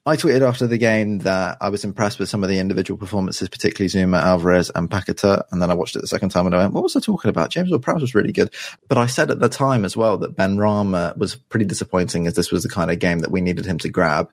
[0.07, 3.49] I tweeted after the game that I was impressed with some of the individual performances,
[3.49, 5.41] particularly Zuma, Alvarez, and Paqueta.
[5.51, 7.29] And then I watched it the second time and I went, what was I talking
[7.29, 7.49] about?
[7.49, 8.53] James Ward-Prowse was really good.
[8.87, 12.51] But I said at the time as well that Benrahma was pretty disappointing as this
[12.51, 14.31] was the kind of game that we needed him to grab.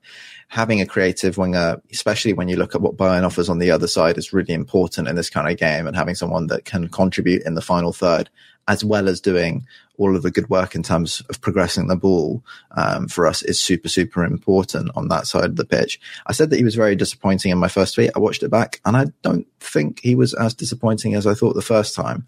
[0.53, 3.87] Having a creative winger, especially when you look at what Bowen offers on the other
[3.87, 5.87] side, is really important in this kind of game.
[5.87, 8.29] And having someone that can contribute in the final third,
[8.69, 12.45] as well as doing all of the good work in terms of progressing the ball
[12.73, 15.99] um, for us is super, super important on that side of the pitch.
[16.27, 18.11] I said that he was very disappointing in my first tweet.
[18.15, 21.55] I watched it back and I don't think he was as disappointing as I thought
[21.55, 22.27] the first time.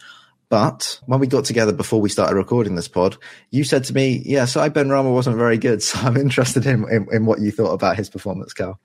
[0.49, 3.17] But when we got together before we started recording this pod,
[3.51, 5.83] you said to me, yeah, so Benrahma wasn't very good.
[5.83, 8.79] So I'm interested in, in, in what you thought about his performance, Cal.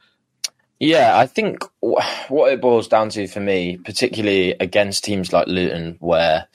[0.80, 5.98] Yeah, I think what it boils down to for me, particularly against teams like Luton,
[6.00, 6.48] where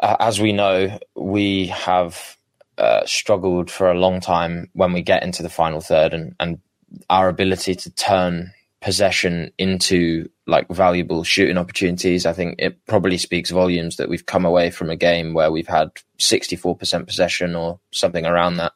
[0.00, 2.36] uh, as we know, we have
[2.78, 6.60] uh, struggled for a long time when we get into the final third, and, and
[7.08, 12.26] our ability to turn possession into like valuable shooting opportunities.
[12.26, 15.66] I think it probably speaks volumes that we've come away from a game where we've
[15.68, 18.72] had 64% possession or something around that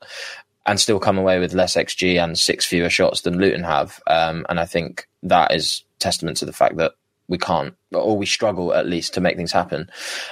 [0.67, 4.01] and still come away with less XG and six fewer shots than Luton have.
[4.07, 6.93] Um, and I think that is testament to the fact that
[7.29, 9.91] we can't, or we struggle at least to make things happen.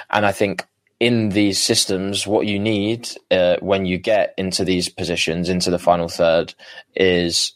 [0.09, 0.65] And I think
[0.99, 5.79] in these systems, what you need uh, when you get into these positions, into the
[5.79, 6.53] final third,
[6.95, 7.53] is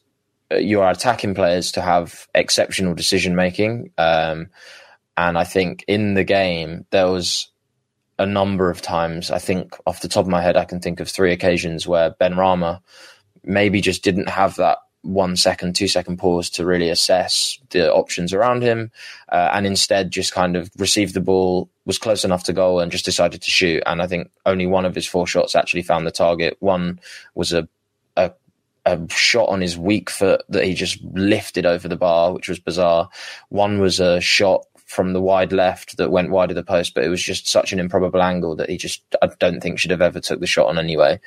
[0.52, 3.92] your attacking players to have exceptional decision making.
[3.98, 4.48] Um,
[5.16, 7.50] and I think in the game, there was
[8.20, 11.00] a number of times, I think off the top of my head, I can think
[11.00, 12.82] of three occasions where Benrahma
[13.44, 18.34] maybe just didn't have that one second, two second pause to really assess the options
[18.34, 18.92] around him,
[19.32, 22.92] uh, and instead just kind of received the ball, was close enough to goal, and
[22.92, 23.82] just decided to shoot.
[23.86, 26.58] And I think only one of his four shots actually found the target.
[26.60, 27.00] One
[27.36, 27.70] was a
[28.18, 28.32] a,
[28.88, 32.60] a shot on his weak foot that he just lifted over the bar, which was
[32.60, 33.10] bizarre.
[33.50, 37.04] One was a shot from the wide left that went wide of the post, but
[37.04, 40.02] it was just such an improbable angle that he just I don't think should have
[40.02, 41.20] ever took the shot on anyway.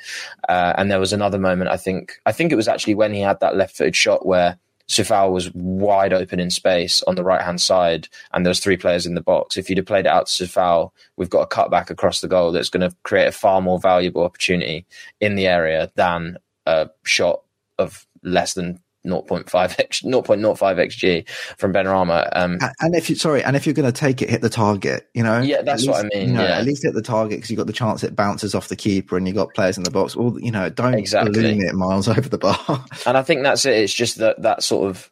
[0.49, 3.21] Uh, and there was another moment I think I think it was actually when he
[3.21, 7.41] had that left footed shot where Coufal was wide open in space on the right
[7.41, 9.55] hand side, and there was three players in the box.
[9.55, 12.51] If you'd have played it out to Coufal, we've got a cutback across the goal
[12.51, 14.85] that's going to create a far more valuable opportunity
[15.21, 17.41] in the area than a shot
[17.77, 22.29] of less than 0.5 x 0.05 xg from Benrahma.
[22.33, 25.09] Um, and if you sorry, and if you're going to take it, hit the target.
[25.13, 26.29] You know, yeah, that's least, what I mean.
[26.29, 26.57] You know, yeah.
[26.57, 29.17] at least hit the target because you've got the chance it bounces off the keeper
[29.17, 30.15] and you got players in the box.
[30.15, 31.31] All you know, don't exactly.
[31.31, 32.85] balloon it miles over the bar.
[33.05, 33.75] and I think that's it.
[33.75, 35.11] It's just that that sort of.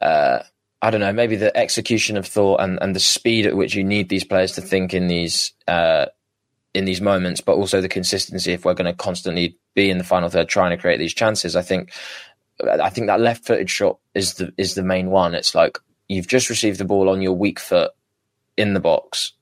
[0.00, 0.42] Uh,
[0.82, 3.84] I don't know, maybe the execution of thought and, and the speed at which you
[3.84, 6.06] need these players to think in these uh,
[6.74, 10.04] in these moments, but also the consistency if we're going to constantly be in the
[10.04, 11.56] final third trying to create these chances.
[11.56, 11.92] I think
[12.62, 15.34] I think that left footed shot is the is the main one.
[15.34, 17.92] It's like you've just received the ball on your weak foot
[18.56, 19.32] in the box.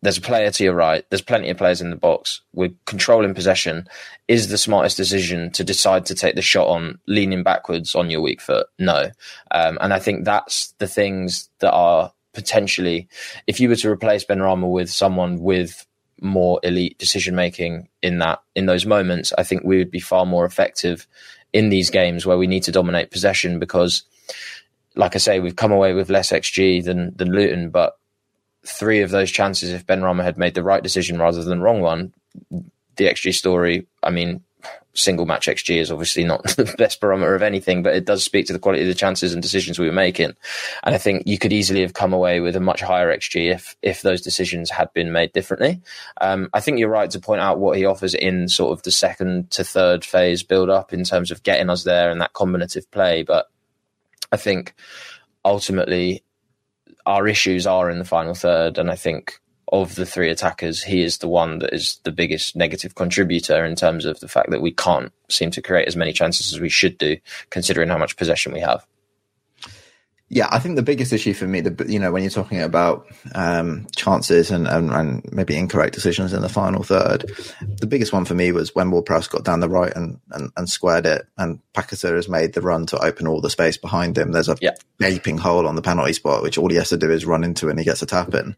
[0.00, 1.04] There's a player to your right.
[1.10, 2.40] There's plenty of players in the box.
[2.52, 3.86] We're controlling possession.
[4.26, 8.20] Is the smartest decision to decide to take the shot on leaning backwards on your
[8.20, 8.66] weak foot?
[8.80, 9.12] No.
[9.52, 13.08] Um, and I think that's the things that are potentially,
[13.46, 15.86] if you were to replace Benrahma with someone with
[16.22, 20.24] more elite decision making in that in those moments, I think we would be far
[20.24, 21.06] more effective
[21.52, 24.04] in these games where we need to dominate possession because
[24.94, 27.98] like I say, we've come away with less XG than than Luton, but
[28.64, 31.80] three of those chances, if Benrahma had made the right decision rather than the wrong
[31.80, 32.14] one,
[32.50, 34.42] the XG story, I mean,
[34.94, 38.46] single match XG is obviously not the best barometer of anything, but it does speak
[38.46, 40.34] to the quality of the chances and decisions we were making.
[40.82, 43.76] And I think you could easily have come away with a much higher XG if
[43.82, 45.80] if those decisions had been made differently.
[46.20, 48.90] Um, I think you're right to point out what he offers in sort of the
[48.90, 52.90] second to third phase build up in terms of getting us there and that combinative
[52.90, 53.22] play.
[53.22, 53.50] But
[54.30, 54.74] I think
[55.44, 56.22] ultimately
[57.06, 59.40] our issues are in the final third, and I think
[59.72, 63.74] of the three attackers, he is the one that is the biggest negative contributor in
[63.74, 66.68] terms of the fact that we can't seem to create as many chances as we
[66.68, 67.16] should do,
[67.48, 68.86] considering how much possession we have.
[70.28, 73.06] Yeah, I think the biggest issue for me, the you know, when you're talking about
[73.34, 78.24] um, chances and, and, and maybe incorrect decisions in the final third, the biggest one
[78.24, 81.26] for me was when Ward Prowse got down the right and, and, and squared it,
[81.36, 84.32] and Paquetá has made the run to open all the space behind him.
[84.32, 84.74] There's a yeah.
[84.98, 87.68] gaping hole on the penalty spot, which all he has to do is run into,
[87.68, 88.56] and he gets a tap in.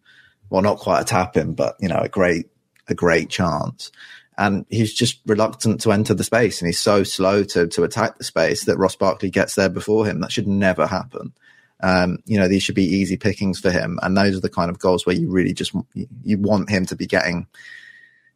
[0.55, 2.46] Well, not quite a tap in, but you know, a great
[2.86, 3.90] a great chance
[4.36, 8.18] and he's just reluctant to enter the space and he's so slow to to attack
[8.18, 10.20] the space that Ross Barkley gets there before him.
[10.20, 11.32] That should never happen.
[11.82, 13.98] Um, you know, these should be easy pickings for him.
[14.02, 15.72] And those are the kind of goals where you really just,
[16.22, 17.46] you want him to be getting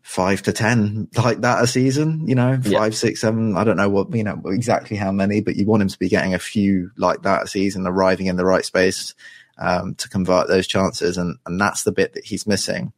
[0.03, 2.91] five to 10 like that a season, you know, five, yeah.
[2.91, 3.57] six, seven.
[3.57, 6.09] I don't know what, you know, exactly how many, but you want him to be
[6.09, 9.15] getting a few like that a season, arriving in the right space,
[9.59, 11.19] um, to convert those chances.
[11.19, 12.93] And, and that's the bit that he's missing.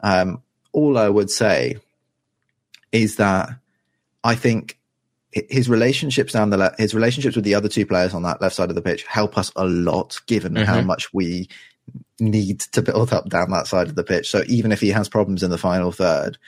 [0.00, 0.42] Um,
[0.72, 1.76] all I would say
[2.90, 3.50] is that
[4.24, 4.78] I think
[5.32, 8.54] his relationships down the left, his relationships with the other two players on that left
[8.54, 10.64] side of the pitch help us a lot, given mm-hmm.
[10.64, 11.48] how much we
[12.20, 14.30] need to build up down that side of the pitch.
[14.30, 16.38] So even if he has problems in the final third,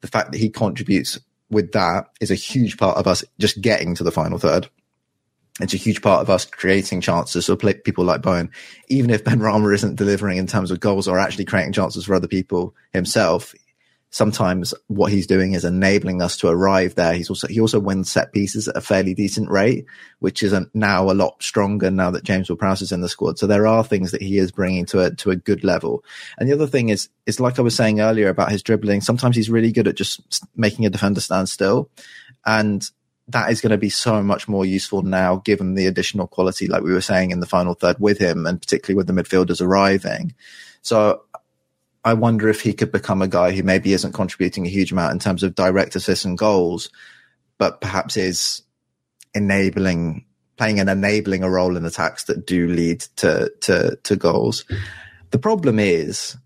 [0.00, 1.18] the fact that he contributes
[1.50, 4.68] with that is a huge part of us just getting to the final third.
[5.60, 8.50] It's a huge part of us creating chances for people like Bowen.
[8.88, 12.28] Even if Benrahma isn't delivering in terms of goals or actually creating chances for other
[12.28, 13.54] people himself,
[14.08, 17.14] sometimes what he's doing is enabling us to arrive there.
[17.14, 19.86] He's also, he also wins set pieces at a fairly decent rate,
[20.20, 23.38] which is now a lot stronger now that James Ward-Prowse is in the squad.
[23.38, 26.04] So there are things that he is bringing to a, to a good level.
[26.38, 29.00] And the other thing is, is like I was saying earlier about his dribbling.
[29.00, 31.90] Sometimes he's really good at just making a defender stand still.
[32.44, 32.88] And
[33.32, 36.82] that is going to be so much more useful now, given the additional quality, like
[36.82, 40.34] we were saying in the final third with him and particularly with the midfielders arriving.
[40.82, 41.22] So
[42.04, 45.12] I wonder if he could become a guy who maybe isn't contributing a huge amount
[45.12, 46.90] in terms of direct assists and goals,
[47.58, 48.62] but perhaps is
[49.34, 50.24] enabling,
[50.56, 54.64] playing an enabling a role in attacks that do lead to, to, to goals.
[55.30, 56.36] The problem is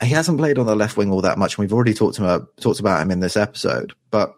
[0.00, 1.56] he hasn't played on the left wing all that much.
[1.56, 4.37] And we've already talked about, talked about him in this episode, but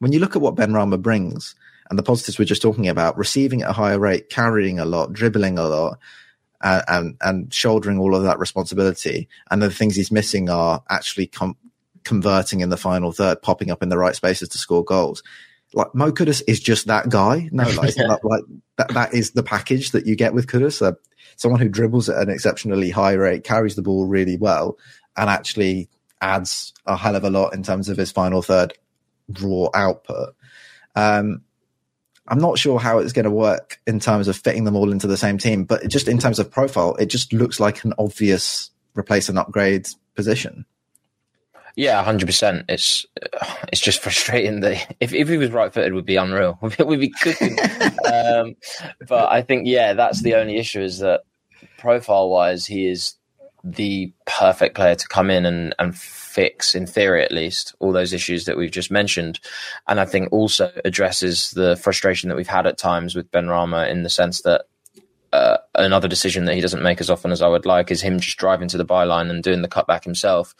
[0.00, 1.54] when you look at what Benrahma brings
[1.88, 5.12] and the positives we're just talking about, receiving at a higher rate, carrying a lot,
[5.12, 5.98] dribbling a lot,
[6.62, 9.28] and, and, and shouldering all of that responsibility.
[9.50, 11.56] And the things he's missing are actually com-
[12.04, 15.22] converting in the final third, popping up in the right spaces to score goals.
[15.74, 17.48] Like Mo Kudus is just that guy.
[17.52, 18.06] No, like, yeah.
[18.06, 18.42] like, like,
[18.76, 20.84] that, that is the package that you get with Kudus.
[20.84, 20.94] Uh,
[21.36, 24.78] someone who dribbles at an exceptionally high rate, carries the ball really well,
[25.16, 25.88] and actually
[26.22, 28.72] adds a hell of a lot in terms of his final third
[29.40, 30.34] raw output.
[30.94, 31.42] Um,
[32.28, 35.06] I'm not sure how it's going to work in terms of fitting them all into
[35.06, 38.70] the same team, but just in terms of profile, it just looks like an obvious
[38.94, 40.64] replace and upgrade position.
[41.76, 42.66] Yeah, hundred percent.
[42.68, 43.06] It's
[43.72, 46.58] it's just frustrating that if if he was right footed, would be unreal.
[46.84, 47.58] We'd be cooking.
[48.12, 48.56] um,
[49.08, 51.22] but I think yeah, that's the only issue is that
[51.78, 53.14] profile wise, he is
[53.62, 58.12] the perfect player to come in and and fix, in theory at least, all those
[58.12, 59.40] issues that we've just mentioned.
[59.88, 64.02] And I think also addresses the frustration that we've had at times with Benrahma in
[64.02, 64.62] the sense that
[65.32, 68.18] uh, another decision that he doesn't make as often as I would like is him
[68.18, 70.54] just driving to the byline and doing the cutback himself.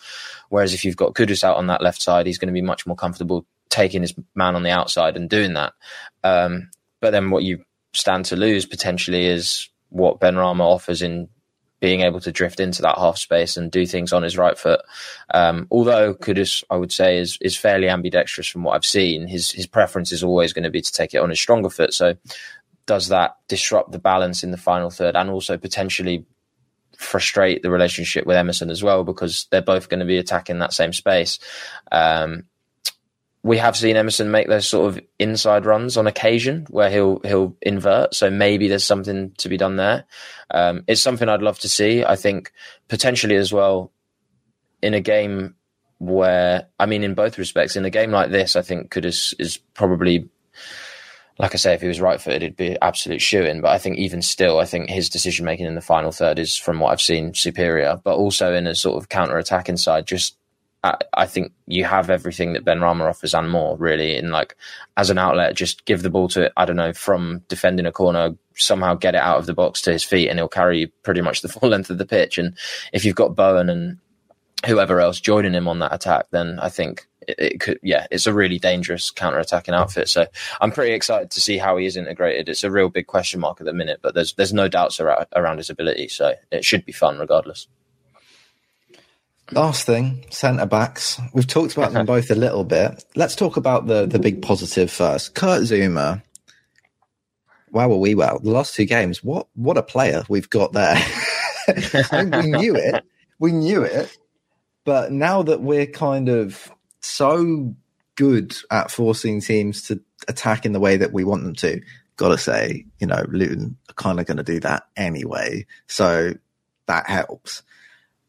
[0.49, 2.87] Whereas if you've got Kudus out on that left side, he's going to be much
[2.87, 5.73] more comfortable taking his man on the outside and doing that.
[6.23, 6.71] Um,
[7.01, 11.29] but then what you stand to lose potentially is what Benrahma offers in
[11.81, 14.81] being able to drift into that half space and do things on his right foot.
[15.33, 19.27] Um, although Kudus, I would say, is is fairly ambidextrous from what I've seen.
[19.27, 21.95] His his preference is always going to be to take it on his stronger foot.
[21.95, 22.17] So
[22.87, 26.25] does that disrupt the balance in the final third and also potentially
[27.01, 30.73] frustrate the relationship with Emerson as well because they're both going to be attacking that
[30.73, 31.39] same space.
[31.91, 32.45] Um,
[33.43, 37.57] we have seen Emerson make those sort of inside runs on occasion where he'll he'll
[37.63, 38.15] invert.
[38.15, 40.05] So maybe there's something to be done there.
[40.51, 42.05] Um, it's something I'd love to see.
[42.05, 42.53] I think
[42.89, 43.93] potentially as well
[44.83, 45.55] in a game
[45.99, 49.57] where I mean, in both respects, in a game like this, I think Kudus is
[49.57, 50.29] probably
[51.39, 53.63] like I say, if he was right footed, it'd be absolute shoe in.
[53.63, 56.55] But I think even still, I think his decision making in the final third is,
[56.55, 57.99] from what I've seen, superior.
[58.05, 60.37] But also in a sort of counter attack inside, just
[60.83, 64.17] I, think you have everything that Benrahma offers and more, really.
[64.17, 64.57] In like
[64.97, 68.35] as an outlet, just give the ball to I don't know from defending a corner,
[68.57, 71.43] somehow get it out of the box to his feet, and he'll carry pretty much
[71.43, 72.39] the full length of the pitch.
[72.39, 72.57] And
[72.93, 73.99] if you've got Bowen and
[74.67, 78.27] whoever else joining him on that attack, then I think it, it could, yeah, it's
[78.27, 80.09] a really dangerous counter-attacking outfit.
[80.09, 80.27] So
[80.61, 82.49] I'm pretty excited to see how he is integrated.
[82.49, 85.27] It's a real big question mark at the minute, but there's there's no doubts around,
[85.37, 86.09] around his ability.
[86.09, 87.69] So it should be fun regardless.
[89.53, 91.21] Last thing, centre backs.
[91.33, 93.05] We've talked about them both a little bit.
[93.17, 95.35] Let's talk about the the big positive first.
[95.35, 96.23] Kurt Zouma.
[97.73, 98.39] Wow, well, we well.
[98.39, 100.97] The last two games, what what a player we've got there.
[102.13, 103.05] I mean, we knew it.
[103.39, 104.17] We knew it.
[104.85, 106.71] But now that we're kind of
[107.01, 107.75] so
[108.15, 111.81] good at forcing teams to attack in the way that we want them to,
[112.17, 115.67] gotta say, you know, Luton are kind of going to do that anyway.
[115.87, 116.35] So
[116.87, 117.63] that helps.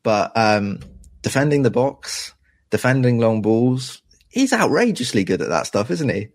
[0.03, 0.79] But um,
[1.21, 2.33] defending the box,
[2.69, 6.29] defending long balls, he's outrageously good at that stuff, isn't he?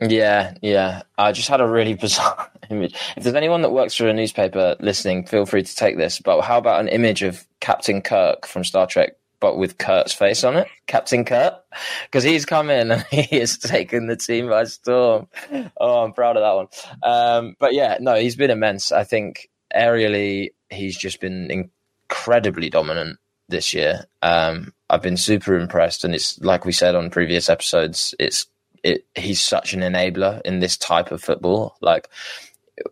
[0.00, 1.02] Yeah, yeah.
[1.16, 2.94] I just had a really bizarre image.
[3.16, 6.20] If there's anyone that works for a newspaper listening, feel free to take this.
[6.20, 10.42] But how about an image of Captain Kirk from Star Trek but with Kurt's face
[10.42, 11.52] on it, Captain Kurt,
[12.04, 15.28] because he's come in and he has taken the team by storm.
[15.78, 16.68] Oh, I'm proud of that one.
[17.02, 18.90] Um, but yeah, no, he's been immense.
[18.90, 21.50] I think aerially, he's just been
[22.08, 23.18] incredibly dominant
[23.48, 24.06] this year.
[24.22, 28.14] Um, I've been super impressed, and it's like we said on previous episodes.
[28.18, 28.46] It's
[28.82, 29.06] it.
[29.14, 31.76] He's such an enabler in this type of football.
[31.80, 32.08] Like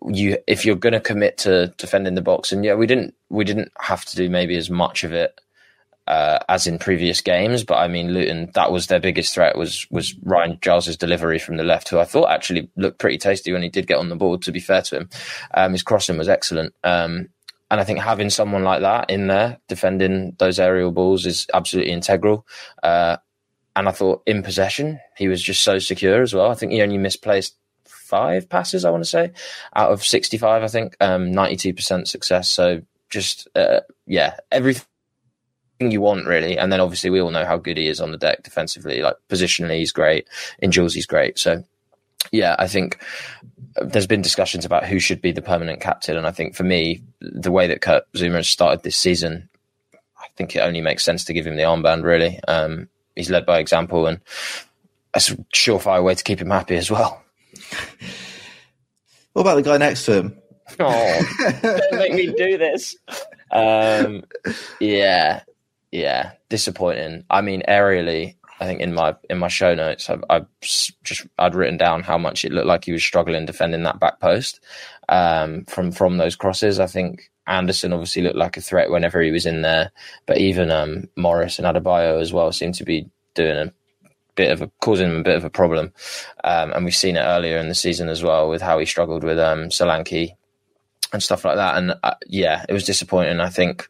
[0.07, 3.45] you, if you're going to commit to defending the box, and yeah, we didn't we
[3.45, 5.39] didn't have to do maybe as much of it
[6.07, 7.65] uh, as in previous games.
[7.65, 11.57] But I mean, Luton, that was their biggest threat was was Ryan Giles's delivery from
[11.57, 14.17] the left, who I thought actually looked pretty tasty when he did get on the
[14.17, 14.43] board.
[14.43, 15.11] To be fair to him,
[15.55, 16.75] um, his crossing was excellent.
[16.85, 17.29] Um,
[17.73, 21.93] and I think having someone like that in there defending those aerial balls is absolutely
[21.93, 22.47] integral.
[22.83, 23.17] Uh,
[23.75, 26.51] and I thought in possession, he was just so secure as well.
[26.51, 27.57] I think he only misplaced
[27.87, 29.33] five passes, I want to say,
[29.75, 32.51] out of 65, I think, um, 92% success.
[32.51, 34.85] So just, uh, yeah, everything
[35.81, 36.59] you want really.
[36.59, 39.01] And then obviously we all know how good he is on the deck defensively.
[39.01, 40.29] Like positionally, he's great.
[40.59, 41.39] In duels, he's great.
[41.39, 41.65] So
[42.31, 43.03] yeah, I think
[43.77, 47.03] there's been discussions about who should be the permanent captain, and I think for me,
[47.21, 49.49] the way that Kurt Zouma has started this season,
[50.19, 52.05] I think it only makes sense to give him the armband.
[52.05, 54.21] Really, um, he's led by example, and
[55.13, 57.23] that's a surefire way to keep him happy as well.
[59.33, 60.39] What about the guy next to him?
[60.79, 62.97] Oh, don't make me do this.
[63.51, 64.25] Um,
[64.81, 65.43] yeah,
[65.91, 67.25] yeah, disappointing.
[67.31, 71.57] I mean, aerially, I think in my in my show notes, I've, I've, just I'd
[71.57, 74.61] written down how much it looked like he was struggling defending that back post
[75.09, 76.79] um, from from those crosses.
[76.79, 79.91] I think Anderson obviously looked like a threat whenever he was in there,
[80.27, 83.73] but even um, Morris and Adebayo as well seemed to be doing a
[84.37, 85.93] bit of a causing him a bit of a problem.
[86.45, 89.25] Um, and we've seen it earlier in the season as well with how he struggled
[89.25, 90.37] with um, Solanke
[91.13, 91.79] and stuff like that.
[91.79, 93.41] And uh, yeah, it was disappointing.
[93.41, 93.89] I think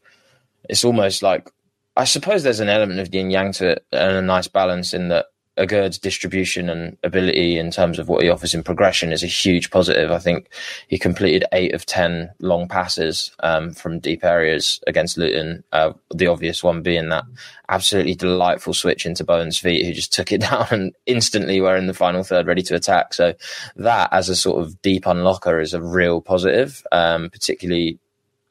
[0.66, 1.50] it's almost like
[1.96, 5.08] I suppose there's an element of yin yang to it and a nice balance in
[5.08, 5.26] that
[5.58, 9.70] Aguerd's distribution and ability in terms of what he offers in progression is a huge
[9.70, 10.10] positive.
[10.10, 10.48] I think
[10.88, 15.62] he completed eight of 10 long passes um, from deep areas against Luton.
[15.70, 17.24] Uh, the obvious one being that
[17.68, 21.86] absolutely delightful switch into Bowen's feet, who just took it down and instantly were in
[21.86, 23.12] the final third ready to attack.
[23.12, 23.34] So
[23.76, 27.98] that as a sort of deep unlocker is a real positive, um, particularly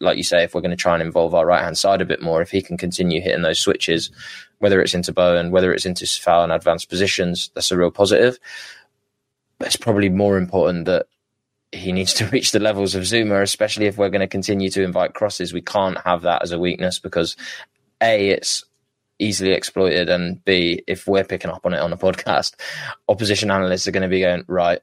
[0.01, 2.05] like you say, if we're going to try and involve our right hand side a
[2.05, 4.11] bit more, if he can continue hitting those switches,
[4.59, 8.39] whether it's into Bowen, whether it's into foul and advanced positions, that's a real positive.
[9.57, 11.07] But it's probably more important that
[11.71, 14.83] he needs to reach the levels of Zouma, especially if we're going to continue to
[14.83, 15.53] invite crosses.
[15.53, 17.35] We can't have that as a weakness because
[18.01, 18.65] A, it's
[19.19, 22.55] easily exploited, and B, if we're picking up on it on a podcast,
[23.07, 24.81] opposition analysts are going to be going, right,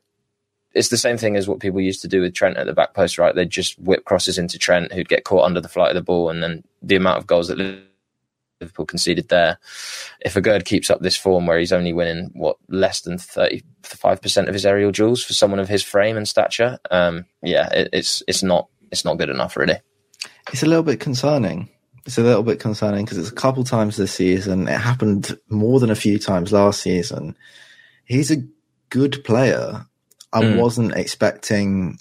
[0.75, 2.95] it's the same thing as what people used to do with Trent at the back
[2.95, 3.35] post, right?
[3.35, 6.31] They'd just whip crosses into Trent, who'd get caught under the flight of the ball,
[6.31, 7.59] and then the amount of goals that
[8.61, 9.59] Liverpool conceded there.
[10.21, 13.63] If a Aguerd keeps up this form where he's only winning what less than thirty
[13.83, 17.69] five percent of his aerial duels for someone of his frame and stature, um, yeah,
[17.73, 19.79] it, it's it's not it's not good enough, really.
[20.53, 21.69] It's a little bit concerning.
[22.07, 24.67] It's a little bit concerning because it's a couple times this season.
[24.67, 27.37] It happened more than a few times last season.
[28.07, 28.43] He's a
[28.89, 29.85] good player,
[30.33, 30.59] I mm.
[30.59, 31.99] wasn't expecting.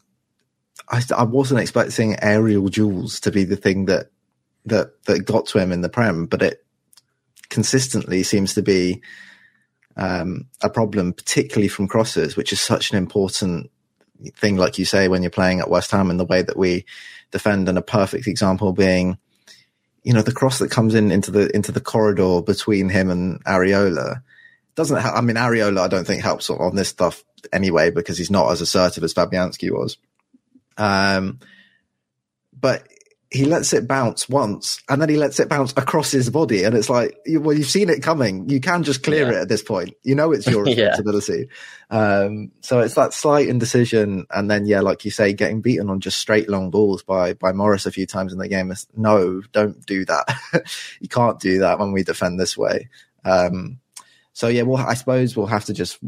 [0.90, 4.12] I, I wasn't expecting aerial duels to be the thing that
[4.66, 6.66] that that got to him in the prem, but it
[7.50, 9.02] consistently seems to be
[9.96, 13.72] um, a problem, particularly from crosses, which is such an important
[14.36, 16.86] thing, like you say, when you're playing at West Ham and the way that we
[17.32, 17.68] defend.
[17.68, 19.18] And a perfect example being,
[20.04, 23.44] you know, the cross that comes in into the into the corridor between him and
[23.46, 24.22] Areola
[24.76, 24.98] doesn't.
[24.98, 27.24] Ha- I mean, Areola, I don't think helps on this stuff
[27.54, 29.98] anyway because he's not as assertive as Fabianski was.
[30.78, 31.40] Um,
[32.60, 32.88] but
[33.30, 36.64] he lets it bounce once and then he lets it bounce across his body.
[36.64, 38.48] And it's like, well, you've seen it coming.
[38.48, 39.40] You can just clear yeah.
[39.40, 39.96] it at this point.
[40.04, 41.50] You know, it's your responsibility.
[41.92, 42.20] yeah.
[42.22, 44.28] um, so it's that slight indecision.
[44.32, 47.52] And then, yeah, like you say, getting beaten on just straight long balls by, by
[47.52, 48.72] Morris a few times in the game.
[48.72, 50.34] Is, no, don't do that.
[51.02, 52.88] you can't do that when we defend this way.
[53.26, 53.80] Um,
[54.32, 56.00] so yeah, well, I suppose we'll have to just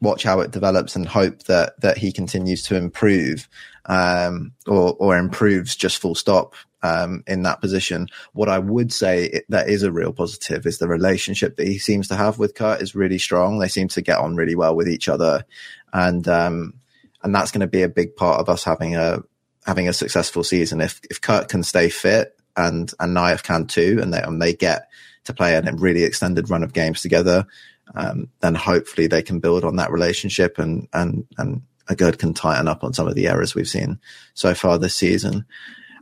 [0.00, 3.48] watch how it develops and hope that that he continues to improve
[3.86, 8.08] um, or or improves just full stop um, in that position.
[8.32, 12.08] What I would say that is a real positive is the relationship that he seems
[12.08, 13.58] to have with Kurt is really strong.
[13.58, 15.44] They seem to get on really well with each other,
[15.92, 16.74] and um,
[17.22, 19.22] and that's going to be a big part of us having a
[19.66, 20.80] having a successful season.
[20.80, 24.54] If if Kurt can stay fit and and Naif can too, and they and they
[24.54, 24.88] get
[25.24, 27.46] to play a really extended run of games together,
[27.94, 31.62] um, then hopefully they can build on that relationship and and and
[31.96, 33.98] Gerd can tighten up on some of the errors we've seen
[34.34, 35.44] so far this season.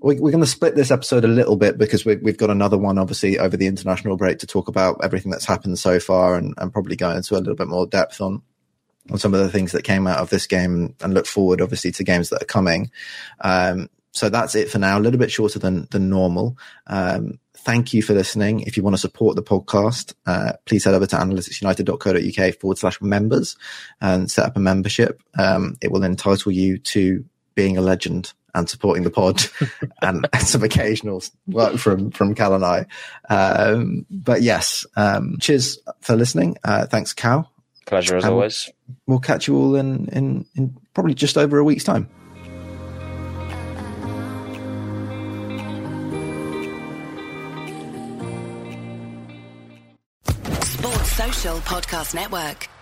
[0.02, 2.78] We, are going to split this episode a little bit because we, have got another
[2.78, 6.54] one, obviously, over the international break to talk about everything that's happened so far and,
[6.56, 8.42] and probably go into a little bit more depth on
[9.10, 11.90] on some of the things that came out of this game and look forward, obviously,
[11.90, 12.90] to games that are coming.
[13.40, 14.98] Um, so that's it for now.
[14.98, 16.56] A little bit shorter than than normal.
[16.86, 18.60] Um, thank you for listening.
[18.60, 23.00] If you want to support the podcast, uh, please head over to analyticsunited.co.uk forward slash
[23.00, 23.56] members
[24.00, 25.22] and set up a membership.
[25.38, 29.42] Um, it will entitle you to being a legend and supporting the pod
[30.02, 32.86] and some occasional work from, from Cal and I.
[33.28, 36.56] Um, but yes, um, cheers for listening.
[36.64, 37.50] Uh, thanks, Cal.
[37.86, 38.70] Pleasure as and always.
[39.06, 42.08] We'll catch you all in, in, in probably just over a week's time.
[51.40, 52.79] Podcast Network.